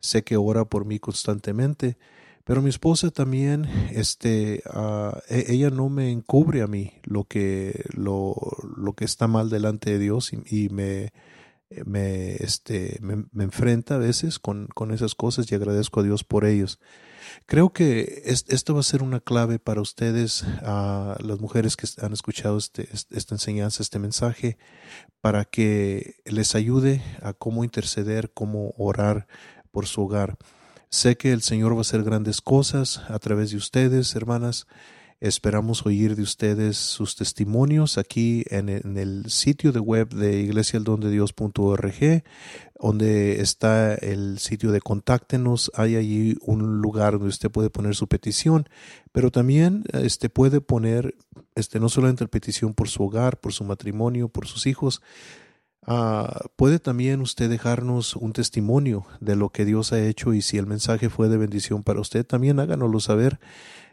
sé 0.01 0.25
que 0.25 0.37
ora 0.37 0.65
por 0.65 0.85
mí 0.85 0.99
constantemente, 0.99 1.97
pero 2.45 2.61
mi 2.61 2.69
esposa 2.69 3.11
también, 3.11 3.67
este, 3.91 4.63
uh, 4.73 5.19
ella 5.29 5.71
no 5.71 5.89
me 5.89 6.11
encubre 6.11 6.61
a 6.61 6.67
mí 6.67 6.93
lo 7.03 7.25
que, 7.25 7.85
lo, 7.95 8.37
lo 8.77 8.93
que 8.93 9.07
está 9.07 9.27
mal 9.27 9.49
delante 9.49 9.93
de 9.93 9.99
Dios 9.99 10.33
y, 10.33 10.69
me, 10.69 11.11
me, 11.87 12.35
este, 12.35 12.99
me, 13.01 13.25
me, 13.33 13.45
enfrenta 13.45 13.95
a 13.95 13.99
veces 13.99 14.39
con, 14.39 14.69
con, 14.75 14.93
esas 14.93 15.15
cosas 15.15 15.51
y 15.51 15.55
agradezco 15.55 16.01
a 16.01 16.03
Dios 16.03 16.23
por 16.23 16.45
ellos. 16.45 16.81
Creo 17.47 17.73
que 17.73 18.23
es, 18.27 18.45
esto 18.49 18.75
va 18.75 18.81
a 18.81 18.85
ser 18.85 19.03
una 19.03 19.21
clave 19.21 19.59
para 19.59 19.81
ustedes, 19.81 20.45
a 20.63 21.17
las 21.21 21.41
mujeres 21.41 21.77
que 21.77 21.87
han 22.03 22.13
escuchado 22.13 22.59
este, 22.59 22.89
esta 22.93 23.35
enseñanza, 23.35 23.83
este 23.83 23.99
mensaje, 23.99 24.59
para 25.23 25.47
que 25.47 26.17
les 26.27 26.55
ayude 26.55 27.03
a 27.23 27.33
cómo 27.33 27.65
interceder, 27.65 28.33
cómo 28.35 28.75
orar 28.77 29.27
por 29.71 29.87
su 29.87 30.03
hogar. 30.03 30.37
Sé 30.95 31.17
que 31.17 31.33
el 31.33 31.43
Señor 31.43 31.73
va 31.73 31.79
a 31.79 31.81
hacer 31.81 32.05
grandes 32.05 32.41
cosas 32.41 33.03
a 33.09 33.19
través 33.19 33.51
de 33.51 33.57
ustedes, 33.57 34.15
hermanas. 34.15 34.69
Esperamos 35.19 35.85
oír 35.87 36.15
de 36.15 36.23
ustedes 36.23 36.77
sus 36.77 37.17
testimonios 37.17 37.99
aquí 37.99 38.45
en 38.49 38.69
el, 38.69 39.29
sitio 39.29 39.73
de 39.73 39.81
web 39.81 40.11
de 40.11 40.43
iglesialdondedios.org, 40.43 42.23
donde 42.79 43.41
está 43.41 43.95
el 43.95 44.39
sitio 44.39 44.71
de 44.71 44.81
contáctenos. 44.81 45.73
Hay 45.75 45.97
allí 45.97 46.37
un 46.43 46.81
lugar 46.81 47.15
donde 47.15 47.31
usted 47.31 47.51
puede 47.51 47.71
poner 47.71 47.97
su 47.97 48.07
petición, 48.07 48.69
pero 49.11 49.33
también 49.33 49.83
este, 49.95 50.29
puede 50.29 50.61
poner 50.61 51.17
este, 51.57 51.81
no 51.81 51.89
solamente 51.89 52.23
la 52.23 52.31
petición 52.31 52.73
por 52.73 52.89
su 52.89 53.03
hogar, 53.03 53.41
por 53.41 53.53
su 53.53 53.65
matrimonio, 53.65 54.29
por 54.29 54.47
sus 54.47 54.69
hijos, 54.69 55.03
Uh, 55.87 56.49
puede 56.57 56.79
también 56.79 57.21
usted 57.21 57.51
dejarnos 57.51 58.17
un 58.17 58.33
testimonio 58.33 59.07
de 59.21 59.37
lo 59.37 59.51
que 59.51 59.67
Dios 59.67 59.93
ha 59.93 60.01
hecho 60.01 60.33
y 60.33 60.41
si 60.41 60.57
el 60.57 60.67
mensaje 60.67 61.11
fue 61.11 61.29
de 61.29 61.37
bendición 61.37 61.83
para 61.83 62.01
usted, 62.01 62.25
también 62.25 62.59
háganoslo 62.59 63.01
saber 63.01 63.39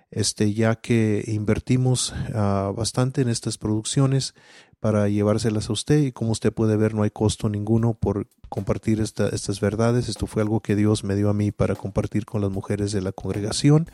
este, 0.10 0.54
ya 0.54 0.76
que 0.76 1.24
invertimos 1.28 2.14
uh, 2.30 2.74
bastante 2.74 3.22
en 3.22 3.30
estas 3.30 3.58
producciones 3.58 4.36
para 4.80 5.08
llevárselas 5.10 5.70
a 5.70 5.74
usted 5.74 6.00
y 6.00 6.12
como 6.12 6.32
usted 6.32 6.52
puede 6.54 6.76
ver 6.76 6.94
no 6.94 7.04
hay 7.04 7.12
costo 7.12 7.50
ninguno 7.50 7.94
por 7.94 8.28
compartir 8.50 9.00
esta, 9.00 9.30
estas 9.30 9.62
verdades. 9.62 10.10
Esto 10.10 10.28
fue 10.28 10.42
algo 10.42 10.60
que 10.62 10.76
Dios 10.76 11.04
me 11.04 11.16
dio 11.16 11.30
a 11.30 11.34
mí 11.34 11.52
para 11.52 11.76
compartir 11.76 12.26
con 12.26 12.42
las 12.42 12.52
mujeres 12.52 12.92
de 12.92 13.02
la 13.02 13.12
congregación 13.12 13.88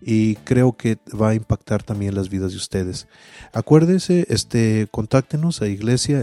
y 0.00 0.36
creo 0.36 0.76
que 0.76 0.98
va 1.20 1.30
a 1.30 1.34
impactar 1.34 1.82
también 1.82 2.14
las 2.14 2.28
vidas 2.28 2.52
de 2.52 2.58
ustedes. 2.58 3.06
Acuérdense, 3.52 4.26
este, 4.28 4.88
contáctenos 4.90 5.62
a 5.62 5.66
iglesia 5.66 6.22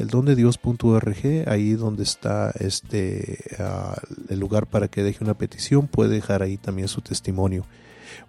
ahí 1.48 1.74
donde 1.74 2.04
está 2.04 2.52
este, 2.60 3.40
uh, 3.60 3.96
el 4.30 4.40
lugar 4.40 4.68
para 4.68 4.88
que 4.88 5.04
deje 5.04 5.24
una 5.24 5.38
petición, 5.38 5.88
puede 5.88 6.16
dejar 6.16 6.44
ahí 6.44 6.58
también 6.58 6.88
su 6.88 7.02
testimonio. 7.02 7.66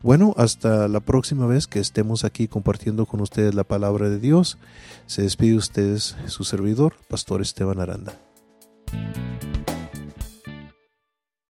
Bueno, 0.03 0.35
hasta 0.37 0.89
la 0.89 1.01
próxima 1.01 1.47
vez 1.47 1.67
que 1.67 1.81
estemos 1.81 2.25
aquí 2.25 2.49
compartiendo 2.49 3.07
con 3.07 3.21
ustedes 3.21 3.55
la 3.55 3.65
palabra 3.65 4.09
de 4.09 4.19
Dios. 4.19 4.59
Se 5.07 5.23
despide 5.23 5.57
ustedes 5.57 6.17
su 6.27 6.45
servidor, 6.45 6.95
Pastor 7.09 7.43
Esteban 7.43 7.81
Aranda. 7.81 8.15